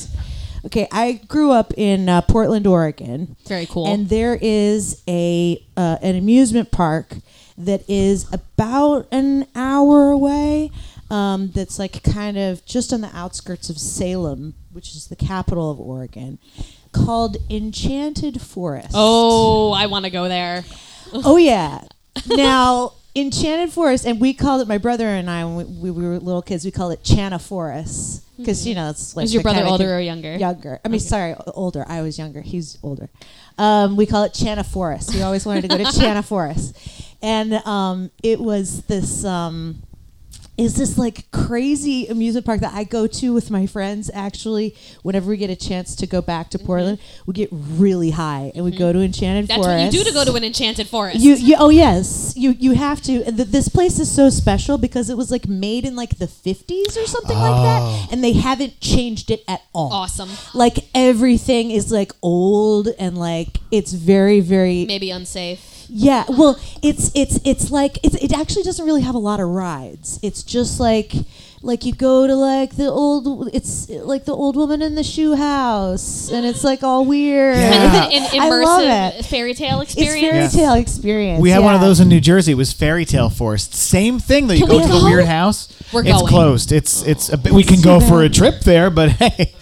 [0.66, 0.86] Okay.
[0.92, 3.86] I grew up in uh, Portland, Oregon, Very cool.
[3.86, 7.16] and there is a uh, an amusement park
[7.56, 10.70] that is about an hour away.
[11.10, 15.68] Um, that's like kind of just on the outskirts of Salem, which is the capital
[15.70, 16.38] of Oregon,
[16.92, 18.90] called Enchanted Forest.
[18.94, 20.64] oh, I want to go there.
[21.12, 21.82] Oh yeah.
[22.28, 24.68] Now Enchanted Forest, and we called it.
[24.68, 28.24] My brother and I, when we, we were little kids, we called it Chana Forest
[28.36, 30.36] because you know it's like Was your brother older or younger?
[30.36, 30.80] Younger.
[30.84, 31.84] I mean, sorry, older.
[31.88, 32.40] I was younger.
[32.40, 33.10] He's older.
[33.58, 35.14] Um, we call it Chana Forest.
[35.14, 36.76] We always wanted to go to Chana Forest,
[37.20, 39.24] and um, it was this.
[39.24, 39.82] Um,
[40.60, 45.30] is this like crazy amusement park that I go to with my friends actually whenever
[45.30, 48.70] we get a chance to go back to Portland we get really high and we
[48.70, 49.46] go to Enchanted Mm-hmm.
[49.46, 51.18] That's Forest what you do to go to an enchanted forest.
[51.20, 54.76] you, you oh yes you you have to and th- this place is so special
[54.78, 57.62] because it was like made in like the 50s or something like Oh.
[57.62, 60.28] that and they haven't changed it at all awesome.
[60.54, 65.79] like everything is like old and like it's very very Maybe unsafe.
[65.92, 69.48] Yeah, well, it's it's it's like it's, it actually doesn't really have a lot of
[69.48, 70.18] rides.
[70.22, 71.12] It's just like
[71.62, 75.34] like you go to like the old it's like the old woman in the shoe
[75.34, 77.56] house, and it's like all weird.
[77.56, 78.08] Yeah.
[78.08, 79.24] An I love immersive it.
[79.26, 80.20] fairy tale It's experience.
[80.22, 80.52] fairy Yes.
[80.54, 81.40] tale experience.
[81.42, 82.52] We had one of those in New Jersey.
[82.52, 83.74] It was Fairy Tale Forest.
[83.74, 84.54] Same thing though.
[84.54, 85.68] You Can go to the weird house.
[85.92, 86.26] We're it's going.
[86.28, 86.72] closed.
[86.72, 89.52] It's it's a bit, we can too go for a trip there, but hey,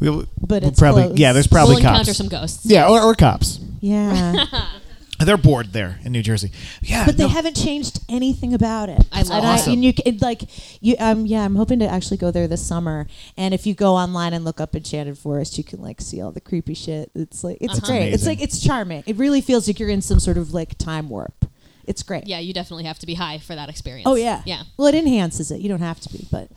[0.00, 1.18] we'll, But we'll it's probably closed.
[1.18, 1.32] yeah.
[1.32, 2.00] There's probably we'll cops.
[2.00, 2.66] encounter some ghosts.
[2.66, 3.58] yeah, or, or cops.
[3.80, 4.44] Yeah,
[5.24, 6.50] They're bored there in New Jersey.
[6.80, 9.04] Yeah, but they no, haven't changed anything about it.
[9.12, 9.48] I love and it.
[9.48, 9.72] Awesome.
[9.74, 10.42] and you c- like
[10.80, 13.06] you um yeah, I'm hoping to actually go there this summer.
[13.36, 16.32] And if you go online and look up Enchanted Forest, you can like see all
[16.32, 17.10] the creepy shit.
[17.14, 18.12] It's like it's That's great.
[18.12, 19.02] It's like it's charming.
[19.06, 21.46] It really feels like you're in some sort of like time warp.
[21.84, 22.26] It's great.
[22.26, 24.06] Yeah, you definitely have to be high for that experience.
[24.06, 24.42] Oh yeah.
[24.46, 24.62] Yeah.
[24.76, 25.60] Well, it enhances it.
[25.60, 26.48] You don't have to be, but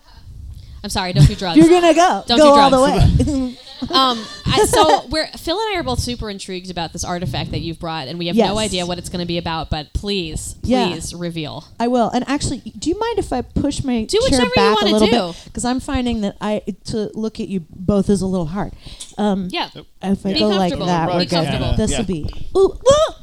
[0.86, 1.58] I'm sorry, don't do drugs.
[1.58, 2.24] you're gonna go.
[2.28, 3.26] Don't go do all the drugs.
[3.28, 3.58] way.
[3.92, 7.62] um, I, so we're Phil and I are both super intrigued about this artifact that
[7.62, 9.72] you've brought, and we have no idea what it's going to be about.
[9.72, 10.90] But please, Yeah.
[10.90, 11.66] please reveal.
[11.80, 12.10] I will.
[12.10, 14.86] And actually, do you mind if I push my Do chair whichever you back a
[14.86, 15.34] wanna little do.
[15.34, 15.42] bit?
[15.46, 18.74] Because I'm finding that I to look at you both is a little hard.
[19.18, 19.70] Um, Yeah,
[20.04, 21.30] If I Be go like that, we're good.
[21.32, 21.76] comfortable.
[21.78, 21.98] This Yeah.
[21.98, 22.30] will be.
[22.56, 23.16] Ooh, whoa!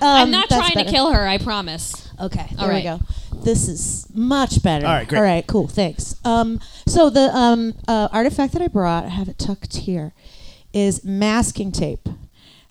[0.00, 0.88] I'm Um, not that's trying better.
[0.90, 1.26] to kill her.
[1.26, 2.08] I promise.
[2.20, 2.76] Okay, there All right.
[2.76, 3.00] we go.
[3.44, 4.86] This is much better.
[4.86, 5.18] All right, great.
[5.18, 5.68] All right, cool.
[5.68, 6.16] Thanks.
[6.24, 10.12] Um, so the um, uh, artifact that I brought, I have it tucked here,
[10.72, 12.08] is masking tape.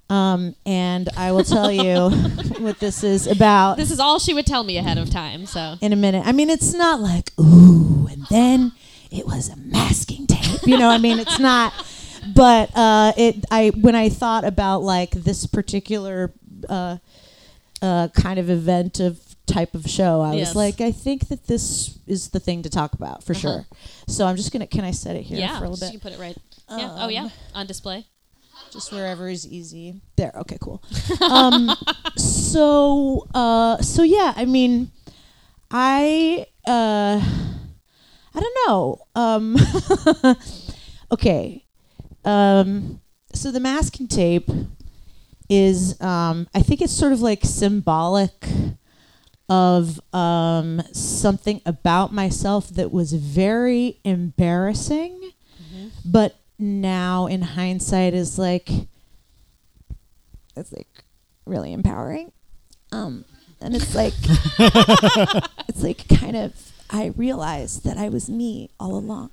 [0.09, 2.09] Um, and I will tell you
[2.59, 5.45] what this is about This is all she would tell me ahead of time.
[5.45, 6.25] So in a minute.
[6.25, 8.71] I mean, it's not like ooh, and then
[9.11, 10.65] it was a masking tape.
[10.65, 11.73] You know, I mean, it's not.
[12.35, 16.33] But uh, it, I when I thought about like this particular
[16.69, 16.97] uh,
[17.81, 20.49] uh, kind of event of type of show, I Yes.
[20.49, 23.65] was like, I think that this is the thing to talk about for sure.
[24.07, 24.67] So I'm just gonna.
[24.67, 26.01] Can I set it here yeah, for a little you bit?
[26.01, 26.37] can put it right.
[26.69, 26.95] yeah.
[26.99, 28.05] Oh yeah, on display.
[28.73, 30.01] just wherever is easy.
[30.17, 30.31] There.
[30.35, 30.57] Okay.
[30.59, 30.81] Cool.
[31.21, 31.71] Um,
[32.17, 34.33] so uh, so yeah.
[34.35, 34.91] I mean,
[35.71, 37.21] I uh,
[38.33, 39.01] I don't know.
[39.15, 39.55] Um,
[41.11, 41.63] okay.
[42.25, 43.01] Um,
[43.33, 44.49] so the masking tape
[45.49, 48.45] is um, I think it's sort of like symbolic
[49.49, 55.31] of um, something about myself that was very embarrassing,
[56.05, 58.69] but now in hindsight is like
[60.55, 60.87] it's like
[61.45, 62.31] really empowering.
[62.91, 63.25] Um,
[63.61, 64.13] and it's like
[65.67, 69.31] it's like kind of I realized that I was me all along.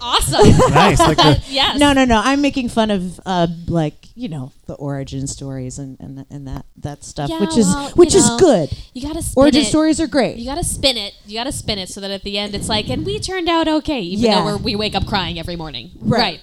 [0.00, 0.40] Awesome.
[0.74, 0.98] nice.
[0.98, 1.78] Like the, yes.
[1.78, 2.20] No, no, no.
[2.24, 6.66] I'm making fun of uh, like you know the origin stories and and, and that
[6.78, 8.70] that stuff, Yeah, which is well, which is know, good.
[8.94, 9.66] You gotta spin Origin it.
[9.66, 10.36] stories are great.
[10.36, 11.14] You gotta spin it.
[11.26, 13.68] You gotta spin it so that at the end it's like, and we turned out
[13.68, 14.40] okay, even Yeah.
[14.40, 15.90] though we're, we wake up crying every morning.
[16.00, 16.40] Right.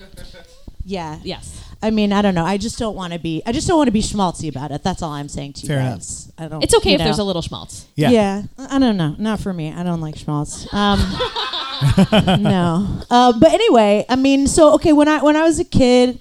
[0.84, 1.20] yeah.
[1.24, 1.62] Yes.
[1.82, 2.46] I mean, I don't know.
[2.46, 3.44] I just don't want to be.
[3.46, 4.82] I just don't want to be schmaltzy about it.
[4.82, 6.04] That's all I'm saying to you Fair enough.
[6.38, 6.64] I don't.
[6.64, 7.86] It's okay you if there's a little schmaltz.
[7.96, 8.10] yeah.
[8.10, 9.16] Yeah, I don't know.
[9.20, 9.72] Not for me.
[9.72, 10.72] I don't like schmaltz.
[10.74, 11.00] Um,
[12.40, 13.02] no.
[13.10, 16.20] Uh, but anyway, I mean, so okay, when I when I was a kid,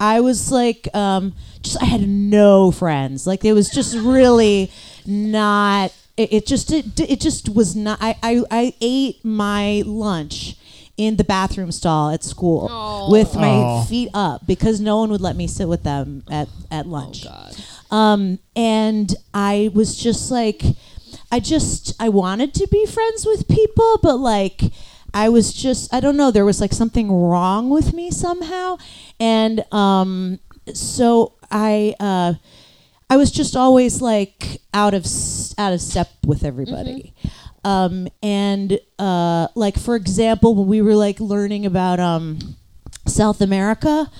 [0.00, 3.26] I was like, um, just I had no friends.
[3.26, 4.70] Like it was just really
[5.06, 5.92] not.
[6.16, 7.98] It, it just it, it just was not.
[8.00, 10.56] I, I I ate my lunch
[10.98, 13.84] in the bathroom stall at school with my Aw.
[13.84, 17.24] feet up because no one would let me sit with them at at lunch.
[17.24, 17.56] God.
[17.92, 20.62] Um, and I was just like,
[21.30, 24.62] I just, I wanted to be friends with people, but like,
[25.14, 28.78] I was just, I don't know, there was like something wrong with me somehow.
[29.20, 30.38] And um,
[30.72, 32.34] so I, uh,
[33.10, 37.12] I was just always like out of s- out of step with everybody.
[37.64, 42.56] Um, and uh, like for example, when we were like learning about um,
[43.06, 44.10] South America,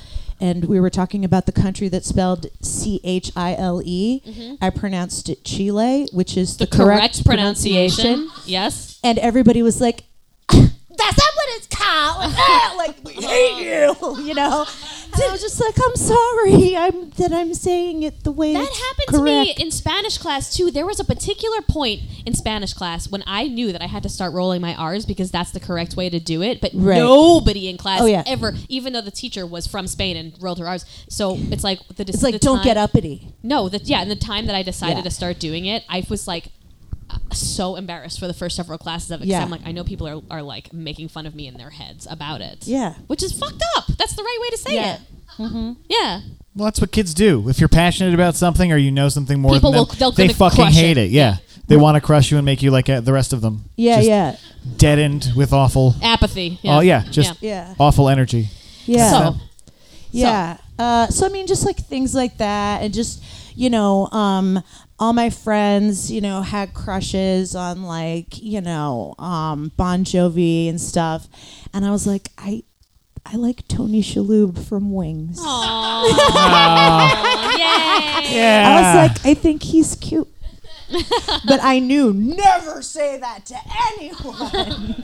[0.41, 4.57] and we were talking about the country that's spelled C H I L E.
[4.61, 8.29] I pronounced it Chile, which is the, The correct, pronunciation.
[8.45, 8.99] Yes.
[9.03, 10.05] And everybody was like,
[10.97, 14.67] "That's not what it's called." Ah, like we hate you, you know.
[15.15, 18.61] And I was just like, "I'm sorry, I'm that I'm saying it the way That
[18.67, 19.57] happened correct.
[19.59, 20.71] to me in Spanish class too.
[20.71, 24.09] There was a particular point in Spanish class when I knew that I had to
[24.09, 26.61] start rolling my R's because that's the correct way to do it.
[26.61, 26.99] But Right.
[26.99, 28.23] nobody in class Oh, yeah.
[28.27, 30.85] ever, even though the teacher was from Spain and rolled her R's.
[31.09, 33.29] So it's like the It's like don't get uppity.
[33.43, 35.03] No, that yeah, and the time that I decided Yeah.
[35.05, 36.47] to start doing it, I was like
[37.39, 39.25] so embarrassed for the first several classes of it.
[39.25, 39.43] 'cause Yeah.
[39.43, 42.07] I'm like, I know people are, are like making fun of me in their heads
[42.11, 42.67] about it.
[42.67, 42.95] Yeah.
[43.07, 43.87] Which is fucked up.
[43.99, 44.95] That's the right way to say Yeah.
[45.39, 45.77] it.
[45.89, 46.21] Yeah.
[46.55, 47.49] Well, that's what kids do.
[47.49, 50.13] If you're passionate about something or you know something more People than them, will- they'll
[50.13, 51.05] they fucking hate it.
[51.07, 51.11] it.
[51.11, 51.37] Yeah.
[51.69, 53.65] They want to crush you and make you like uh, the rest of them.
[53.77, 54.37] Yeah, Just yeah,
[54.77, 56.59] Deadened with awful, Apathy.
[56.65, 58.51] oh yeah, just yeah, awful energy.
[58.85, 59.11] yeah.
[59.11, 59.37] So,
[60.11, 60.57] Yeah.
[60.79, 63.23] Uh, so I mean, just like things like that, and just
[63.55, 64.63] you know, um,
[65.03, 70.81] all my friends, you know, had crushes on like you know, um, Bon Jovi and
[70.81, 71.27] stuff,
[71.75, 72.63] and I was like, I,
[73.27, 75.39] I like Tony Shalhoub from Wings.
[75.41, 76.05] Aw.
[78.23, 78.37] Yay.
[78.37, 78.65] Yeah.
[78.69, 80.29] I was like, I think he's cute.
[81.49, 83.57] but I knew never say that to
[83.91, 85.03] anyone.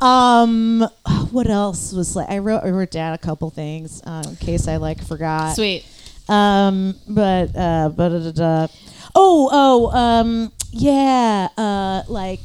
[0.00, 0.86] um,
[1.30, 2.28] what else was like?
[2.28, 5.54] I wrote I wrote down a couple things um, in case I like forgot.
[5.54, 5.86] Sweet.
[6.28, 8.66] Um, but uh, but da, da, da.
[9.14, 12.40] Oh oh um yeah uh like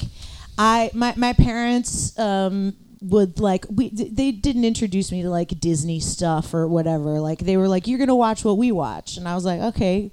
[0.58, 5.58] I my my parents um would like we th- they didn't introduce me to like
[5.60, 7.20] Disney stuff or whatever.
[7.22, 9.16] Like they were like you're gonna watch what we watch.
[9.18, 10.12] And I was like okay.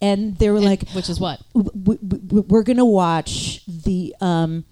[0.00, 1.40] And they were like Which is what?
[1.54, 4.64] w- w- we're gonna watch the um,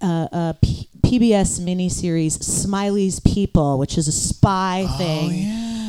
[0.00, 5.30] uh, uh, P- PBS miniseries Smiley's People, which is a spy Oh, thing,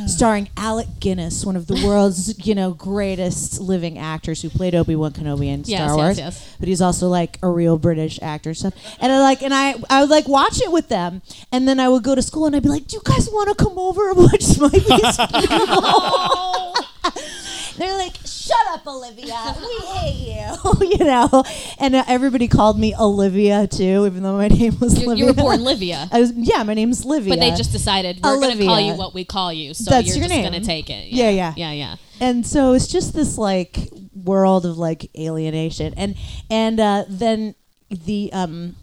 [0.07, 4.95] starring Alec Guinness, one of the world's you know greatest living actors who played Obi
[4.95, 6.17] Wan Kenobi in Yes, Star yes, Wars.
[6.17, 6.55] yes.
[6.59, 8.73] But he's also like a real British actor and stuff.
[8.99, 11.21] And I like, and I, I would like watch it with them,
[11.51, 13.49] and then I would go to school and I'd be like, "Do you guys want
[13.57, 14.84] to come over and watch Smiley's
[15.47, 16.75] People?"
[17.77, 18.15] They're like,
[18.47, 19.55] "Shut up." up, Olivia?
[19.59, 20.89] We hate you.
[20.99, 21.43] you know,
[21.79, 25.23] and uh, everybody called me Olivia too, even though my name was You, Livia.
[25.23, 26.07] you were born Livia.
[26.11, 27.31] I was, yeah, my name's Livia.
[27.31, 30.07] But they just decided we're going to call you what we call you, so That's
[30.07, 30.49] you're your just name.
[30.49, 31.07] going to take it.
[31.07, 31.53] Yeah, yeah.
[31.55, 31.95] yeah, yeah.
[32.19, 33.77] and so it's just this like
[34.13, 36.15] world of like alienation and
[36.49, 37.55] and uh, then
[37.89, 38.75] the um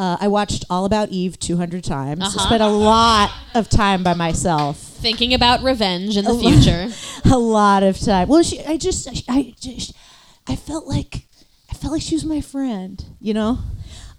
[0.00, 2.22] uh, I watched All About Eve 200 times.
[2.22, 2.38] Uh-huh.
[2.46, 4.78] Spent a lot of time by myself.
[4.78, 6.88] Thinking about revenge in the A future.
[7.32, 8.26] A lot of time.
[8.28, 9.92] Well, she, I just, I just,
[10.48, 11.26] I felt like,
[11.70, 13.58] I felt like she was my friend, you know.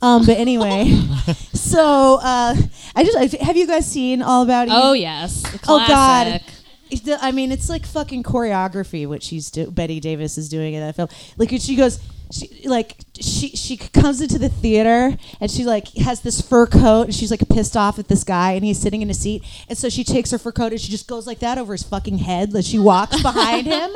[0.04, 0.86] Um, but anyway,
[1.54, 2.56] so uh,
[2.96, 4.74] I just have you guys seen All About Eve?
[4.76, 5.86] oh yes, Oh, God.
[5.88, 6.42] classic.
[6.90, 10.74] It's the- I mean, it's like fucking choreography what she's do- Bette Davis is doing
[10.74, 11.10] in that film.
[11.38, 12.00] Like she goes,
[12.32, 17.04] she like she she comes into the theater and she like has this fur coat
[17.04, 19.78] and she's like pissed off at this guy and he's sitting in a seat and
[19.78, 22.20] so she takes her fur coat and she just goes like that over his fucking
[22.20, 23.92] head as she walks behind him.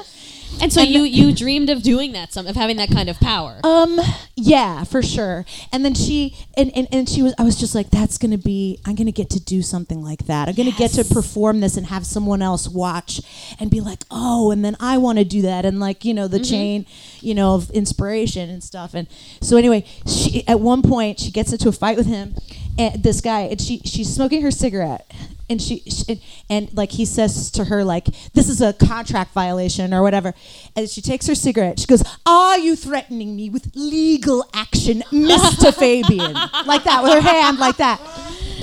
[0.61, 3.19] And so And you you dreamed of doing that, some of having that kind of
[3.19, 3.60] power.
[3.64, 3.99] Um,
[4.36, 5.45] yeah, for sure.
[5.72, 8.80] And then she and, and, and she was I was just like, that's gonna be
[8.86, 10.48] I'm gonna get to do something like that.
[10.48, 13.22] I'm gonna get to perform this and have someone else watch
[13.60, 16.40] and be like, oh, and then I wanna do that and like, you know, the
[16.40, 16.86] chain,
[17.22, 18.94] you know, of inspiration and stuff.
[18.94, 19.07] And
[19.41, 22.36] so anyway, she at one point she gets into a fight with him
[22.77, 25.10] and this guy and she she's smoking her cigarette
[25.50, 29.94] and she, she and, like he says to her like this is a contract violation
[29.94, 30.34] or whatever
[30.76, 35.74] and she takes her cigarette she goes are you threatening me with legal action mr
[35.80, 36.34] fabian
[36.66, 38.00] like that with her hand like that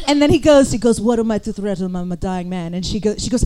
[0.07, 2.75] and then he goes he goes what am i to threaten i'm a dying man
[2.75, 3.45] and she goes she goes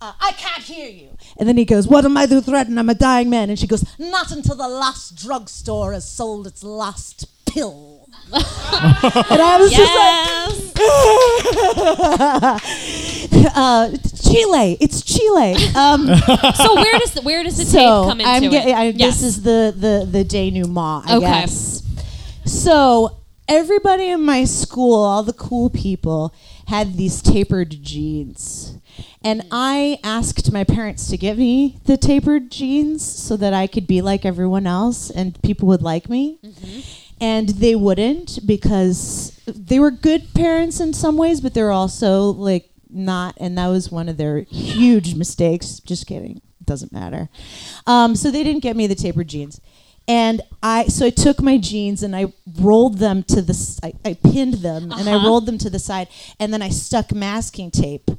[0.00, 1.08] uh, I can't hear you.
[1.38, 2.78] And then he goes, What am I to threaten?
[2.78, 3.50] I'm a dying man.
[3.50, 7.87] And she goes, Not until the last drugstore has sold its last pill.
[8.32, 10.78] And I was just like,
[13.56, 13.90] uh,
[14.30, 14.76] Chile.
[14.80, 15.54] It's Chile.
[15.74, 16.06] Um,
[16.54, 18.44] so where does the, where does the so tape come into I'm.
[18.76, 19.20] I, Yes.
[19.20, 21.08] This is the the the denouement.
[21.10, 21.26] I Okay.
[21.26, 21.82] guess.
[22.44, 23.16] So
[23.48, 26.34] everybody in my school, all the cool people,
[26.66, 28.74] had these tapered jeans.
[29.22, 33.86] And I asked my parents to give me the tapered jeans so that I could
[33.86, 36.38] be like everyone else and people would like me.
[37.20, 42.70] And they wouldn't because they were good parents in some ways, but they're also like
[42.90, 43.34] not.
[43.38, 45.80] And that was one of their huge mistakes.
[45.80, 46.40] Just kidding.
[46.64, 47.28] Doesn't matter.
[47.86, 49.60] Um, so they didn't get me the tapered jeans.
[50.06, 53.92] And I so I took my jeans and I rolled them to the s- I,
[54.04, 55.26] I pinned them and I Uh-huh.
[55.28, 56.08] rolled them to the side
[56.40, 58.10] and then I stuck masking tape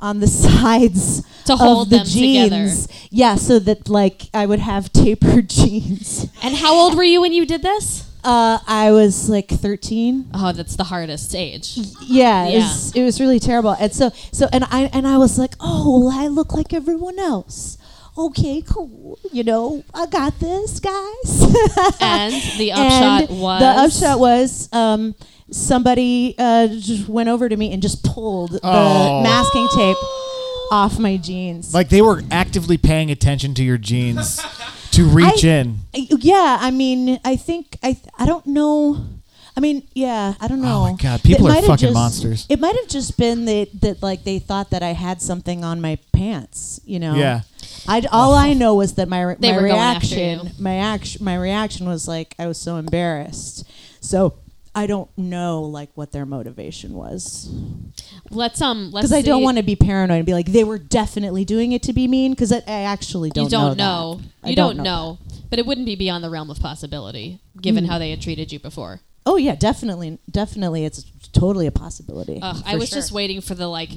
[0.00, 2.56] on the sides To hold of the them together.
[2.66, 2.88] jeans.
[3.10, 6.26] Yeah, so that like I would have tapered jeans.
[6.42, 8.04] and how old were you when you did this?
[8.24, 10.30] Uh, I was like 13.
[10.34, 11.76] Oh, that's the hardest age.
[12.02, 13.70] Yeah, it was it was really terrible.
[13.72, 17.18] And so so and I and I was like, "Oh, well, I look like everyone
[17.18, 17.78] else."
[18.16, 19.18] Okay, cool.
[19.32, 20.92] You know, I got this, guys.
[22.00, 23.66] And the upshot And was the
[24.06, 25.14] upshot was um,
[25.50, 29.16] somebody uh, just went over to me and just pulled Oh.
[29.18, 29.96] the masking tape
[30.70, 31.72] off my jeans.
[31.74, 34.40] Like they were actively paying attention to your jeans
[34.92, 35.78] to reach I- in.
[35.94, 39.04] Yeah, I mean, I think I I don't know.
[39.54, 40.78] I mean, yeah, I don't oh know.
[40.88, 42.46] Oh my God, people It are fucking just- monsters.
[42.48, 45.80] It might have just been that that like they thought that I had something on
[45.80, 46.80] my pants.
[46.84, 47.14] You know.
[47.14, 47.42] Yeah.
[47.86, 48.54] I all I oh.
[48.54, 50.52] know was that my They my were going after reaction you.
[50.62, 53.64] my action my reaction was like I was so embarrassed.
[54.00, 54.34] So
[54.74, 57.50] I don't know like what their motivation was
[58.34, 60.78] let's um let's because I don't want to be paranoid and be like they were
[60.78, 64.20] definitely doing it to be mean because I, I actually don't you don't know.
[64.42, 64.48] know.
[64.50, 65.18] You don't, know.
[65.50, 67.88] But it wouldn't be beyond the realm of possibility, given Mm.
[67.88, 69.00] how they had treated you before.
[69.24, 72.38] Oh yeah, definitely, definitely, it's totally a possibility.
[72.42, 72.96] Ugh, I was sure.
[72.96, 73.90] just waiting for the like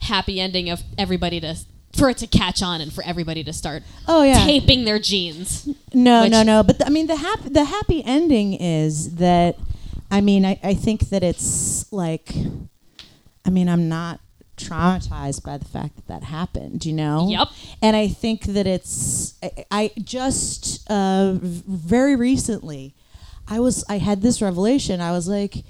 [0.00, 1.56] happy ending of everybody to
[1.92, 5.68] for it to catch on and for everybody to start Oh yeah, taping their jeans.
[5.92, 6.62] no, no, no.
[6.62, 9.56] But th- I mean, the happy the happy ending is that,
[10.10, 12.32] I mean, I, I think that it's like,
[13.50, 14.20] I mean, I'm not
[14.56, 16.86] traumatized by the fact that that happened.
[16.86, 17.28] You know.
[17.28, 17.48] Yep.
[17.82, 22.94] And I think that it's I, I just uh, very recently,
[23.48, 25.00] I was I had this revelation.
[25.00, 25.64] I was like,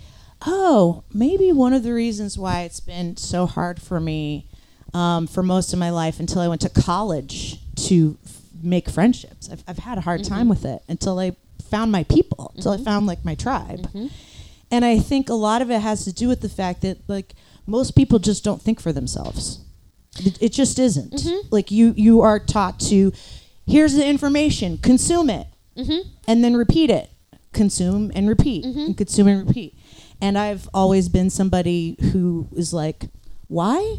[0.47, 4.47] oh, maybe one of the reasons why it's been so hard for me
[4.93, 9.49] um, for most of my life until I went to college to f- make friendships.
[9.51, 11.35] I've, I've had a hard time with it until I
[11.71, 13.89] found my people, until I found like my tribe.
[14.71, 17.35] And I think a lot of it has to do with the fact that like
[17.67, 19.61] most people just don't think for themselves.
[20.19, 21.13] It, it just isn't.
[21.13, 21.49] Mm-hmm.
[21.51, 23.13] Like you you are taught to
[23.67, 25.47] here's the information, consume it,
[25.77, 26.09] mm-hmm.
[26.27, 27.11] and then repeat it.
[27.53, 28.79] Consume and repeat, mm-hmm.
[28.79, 29.77] and consume and repeat.
[30.21, 33.05] And I've always been somebody who is like,
[33.49, 33.99] why?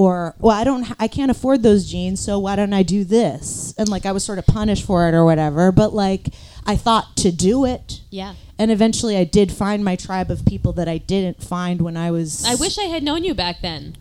[0.00, 3.74] or well I don't I can't afford those jeans so why don't I do this
[3.76, 6.28] and like I was sort of punished for it or whatever but like
[6.64, 8.32] I thought to do it Yeah.
[8.60, 12.10] And eventually I did find my tribe of people that I didn't find when I
[12.10, 13.96] was I wish I had known you back then.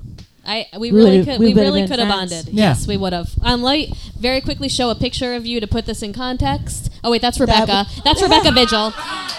[0.45, 2.49] I we We really could we we, would've really been could have bonded.
[2.49, 2.69] Yeah.
[2.69, 3.29] Yes, we would have.
[3.41, 6.91] Um, let me very quickly show a picture of you to put this in context.
[7.05, 7.85] Oh wait, that's Rebecca.
[7.87, 8.93] would- that's Rebecca Vigil.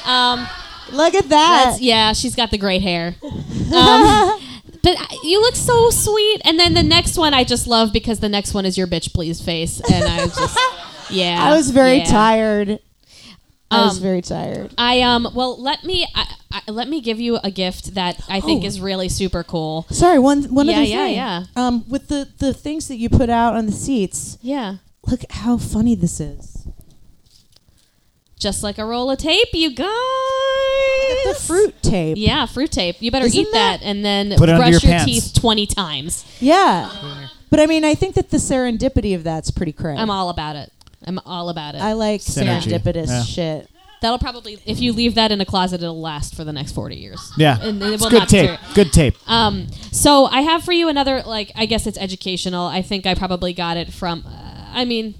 [0.06, 0.48] Um,
[0.90, 3.14] look at that yeah, she's got the great hair.
[3.22, 4.40] Um,
[4.82, 6.40] but you look so sweet.
[6.46, 9.12] And then the next one I just love because the next one is your bitch
[9.12, 10.58] please face, and I was just
[11.10, 11.42] yeah.
[11.42, 12.04] I was very yeah.
[12.04, 12.80] tired
[13.70, 17.20] I was Um, very tired I um well let me I, I, let me give
[17.20, 18.66] you a gift that I think Oh.
[18.66, 19.86] is really super cool.
[19.90, 21.44] sorry one one Yeah, other yeah, thing yeah.
[21.56, 24.76] um with the the things that you put out on the seats Yeah.
[25.06, 26.66] look how funny this is
[28.38, 29.86] Just like a roll of tape, you guys.
[31.26, 32.96] the fruit tape Yeah, fruit tape.
[33.00, 36.24] You better Isn't eat that, that- and then Put brush your your, teeth 20 times.
[36.40, 36.90] Yeah.
[37.50, 40.00] But I mean, I think that the serendipity of that's pretty crazy.
[40.00, 40.72] I'm all about it.
[41.06, 41.80] I'm all about it.
[41.80, 42.62] I like Synergy.
[42.80, 43.22] serendipitous Yeah.
[43.22, 43.70] shit.
[44.02, 46.96] That'll probably, if you leave that in a closet, it'll last for the next 40
[46.96, 47.32] years.
[47.36, 47.58] Yeah.
[47.60, 48.50] And it It's will good not tape.
[48.50, 48.74] deteriorate.
[48.74, 49.14] Good tape.
[49.26, 52.66] Um, so I have for you another, like, I guess it's educational.
[52.66, 55.16] I think I probably got it from, uh, I mean,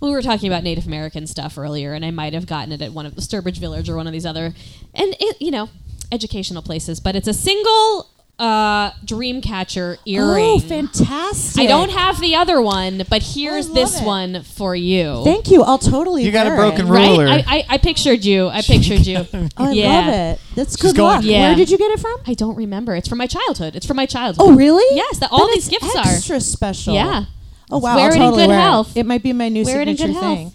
[0.00, 2.92] we were talking about Native American stuff earlier, and I might have gotten it at
[2.92, 4.54] one of the Sturbridge Village or one of these other,
[4.94, 5.68] and it, you know,
[6.10, 7.00] educational places.
[7.00, 8.08] But it's a single
[8.38, 10.44] uh, Dreamcatcher earring.
[10.44, 11.62] Oh, fantastic!
[11.62, 14.04] I don't have the other one, but here's this it.
[14.04, 15.22] one for you.
[15.24, 15.62] Thank you.
[15.62, 16.22] I'll totally.
[16.24, 16.90] You got a broken it.
[16.90, 17.24] ruler.
[17.26, 17.44] right?
[17.48, 18.48] I, I, I pictured you.
[18.48, 19.26] I pictured you.
[19.56, 19.88] Oh, I Yeah.
[19.88, 20.40] love it.
[20.54, 21.24] That's good going- luck.
[21.24, 21.48] Yeah.
[21.48, 22.16] Where did you get it from?
[22.26, 22.94] I don't remember.
[22.94, 23.74] It's from my childhood.
[23.74, 24.46] It's from my childhood.
[24.46, 24.84] Oh, really?
[24.96, 26.06] Yes, that all Then these it's gifts are.
[26.12, 26.94] extra special.
[26.94, 27.24] Yeah.
[27.70, 27.96] Oh wow.
[27.96, 28.96] Wear I'll it in good health.
[28.96, 29.00] It.
[29.00, 30.36] it might be my new Wear it in signature good thing.
[30.44, 30.54] health.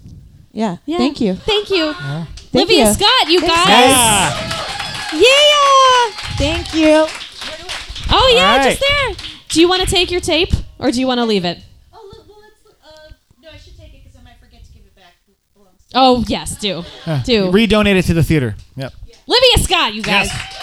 [0.52, 0.78] Yeah.
[0.86, 0.98] Yeah.
[1.00, 1.36] Thank you.
[1.36, 1.94] Thank you.
[1.94, 2.94] Thank Olivia you.
[2.94, 5.14] Scott, you Thanks, guys.
[5.14, 5.20] Yeah.
[5.20, 6.12] Yeah.
[6.38, 7.08] Thank you.
[8.16, 8.78] Oh yeah, All right.
[8.78, 8.82] just
[9.20, 9.28] there.
[9.50, 10.50] Do you want to take your tape
[10.80, 11.60] or do you want to leave it?
[11.94, 12.76] Oh, look, well, let's.
[12.86, 13.12] Uh,
[13.42, 15.14] no, I should take it because I might forget to give it back.
[15.28, 15.36] It
[15.96, 16.84] Oh yes, do.
[17.26, 17.52] do.
[17.52, 18.56] Redonate it to the theater.
[18.76, 18.94] Yep.
[19.28, 20.28] Livia Scott, you guys.
[20.28, 20.60] Yes.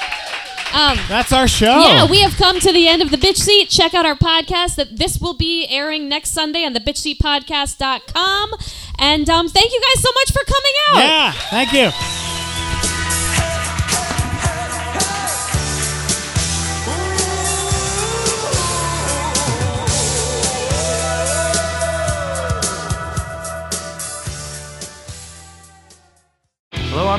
[0.72, 1.80] Um That's our show.
[1.80, 3.68] Yeah, we have come to the end of the Bitch Seat.
[3.70, 4.76] Check out our podcast.
[4.76, 8.50] That this will be airing next Sunday on the bitchseatpodcast.com.
[8.98, 10.98] And um, thank you guys so much for coming out.
[10.98, 11.32] Yeah.
[11.32, 12.29] Thank you.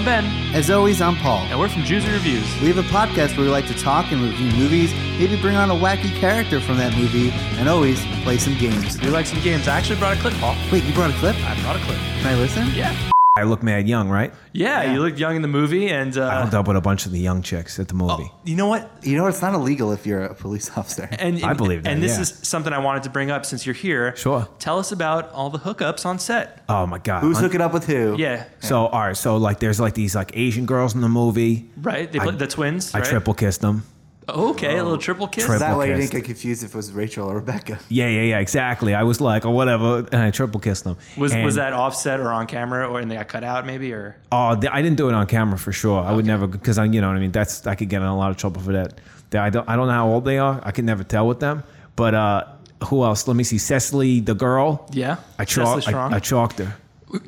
[0.02, 1.45] I'm Ben, As always, I'm Paul.
[1.52, 2.60] and we're from Juicy Reviews.
[2.60, 5.69] We have a podcast where we like to talk and review movies, maybe bring on
[5.69, 7.30] a wacky character from that movie,
[7.60, 8.99] and always play some games.
[8.99, 9.68] We like some games.
[9.68, 10.56] I actually brought a clip, Paul.
[10.72, 11.36] Wait, you brought a clip?
[11.48, 11.98] I brought a clip.
[11.99, 12.73] Can I listen?
[12.73, 13.10] Yeah.
[13.38, 14.34] I look mad young, right?
[14.52, 17.06] Yeah, you looked young in the movie, and I uh, hooked up with a bunch
[17.06, 18.30] of the young chicks at the movie.
[18.44, 18.91] you know what?
[19.06, 21.08] You know, it's not illegal if you're a police officer.
[21.18, 22.22] And I believe that, And this yeah.
[22.24, 24.14] is something I wanted to bring up since you're here.
[24.18, 24.49] Sure.
[24.60, 26.62] Tell us about all the hookups on set.
[26.68, 27.22] Oh my god!
[27.22, 28.18] Who's Un- hooking up with who?
[28.20, 28.48] Yeah.
[28.60, 31.70] So all right, so like there's like these like Asian girls in the movie.
[31.78, 32.12] Right.
[32.12, 32.94] They I- play the twins.
[32.94, 33.08] I right?
[33.08, 33.84] triple kissed them.
[34.30, 35.45] Okay, a little triple kiss.
[35.45, 37.80] Triple That way you didn't get confused if it was Rachel or Rebecca.
[37.89, 38.93] Yeah, yeah, yeah, exactly.
[38.93, 40.95] I was like, or whatever, and I triple kissed them.
[41.18, 43.91] Was And- was that offset or on camera, or and they got cut out maybe,
[43.91, 46.02] or Oh, th- I didn't do it on camera for sure.
[46.03, 47.31] I would never because I, you know what I mean.
[47.31, 48.99] That's I could get in a lot of trouble for that.
[49.31, 50.61] They- I don't, I don't know how old they are.
[50.64, 51.64] I can never tell with them.
[51.95, 52.43] But uh,
[52.85, 53.27] who else?
[53.27, 53.57] Let me see.
[53.57, 54.88] Cecily, the girl.
[54.91, 55.18] yeah?
[55.39, 55.84] I Cecily chalked.
[55.84, 56.14] Strong?
[56.14, 56.76] I, I chalked her.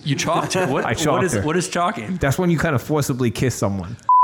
[0.03, 0.68] you chalked her.
[0.68, 1.41] What, I chalked is her.
[1.41, 2.18] what is chalking?
[2.18, 3.98] That's when you kind of forcibly kiss someone.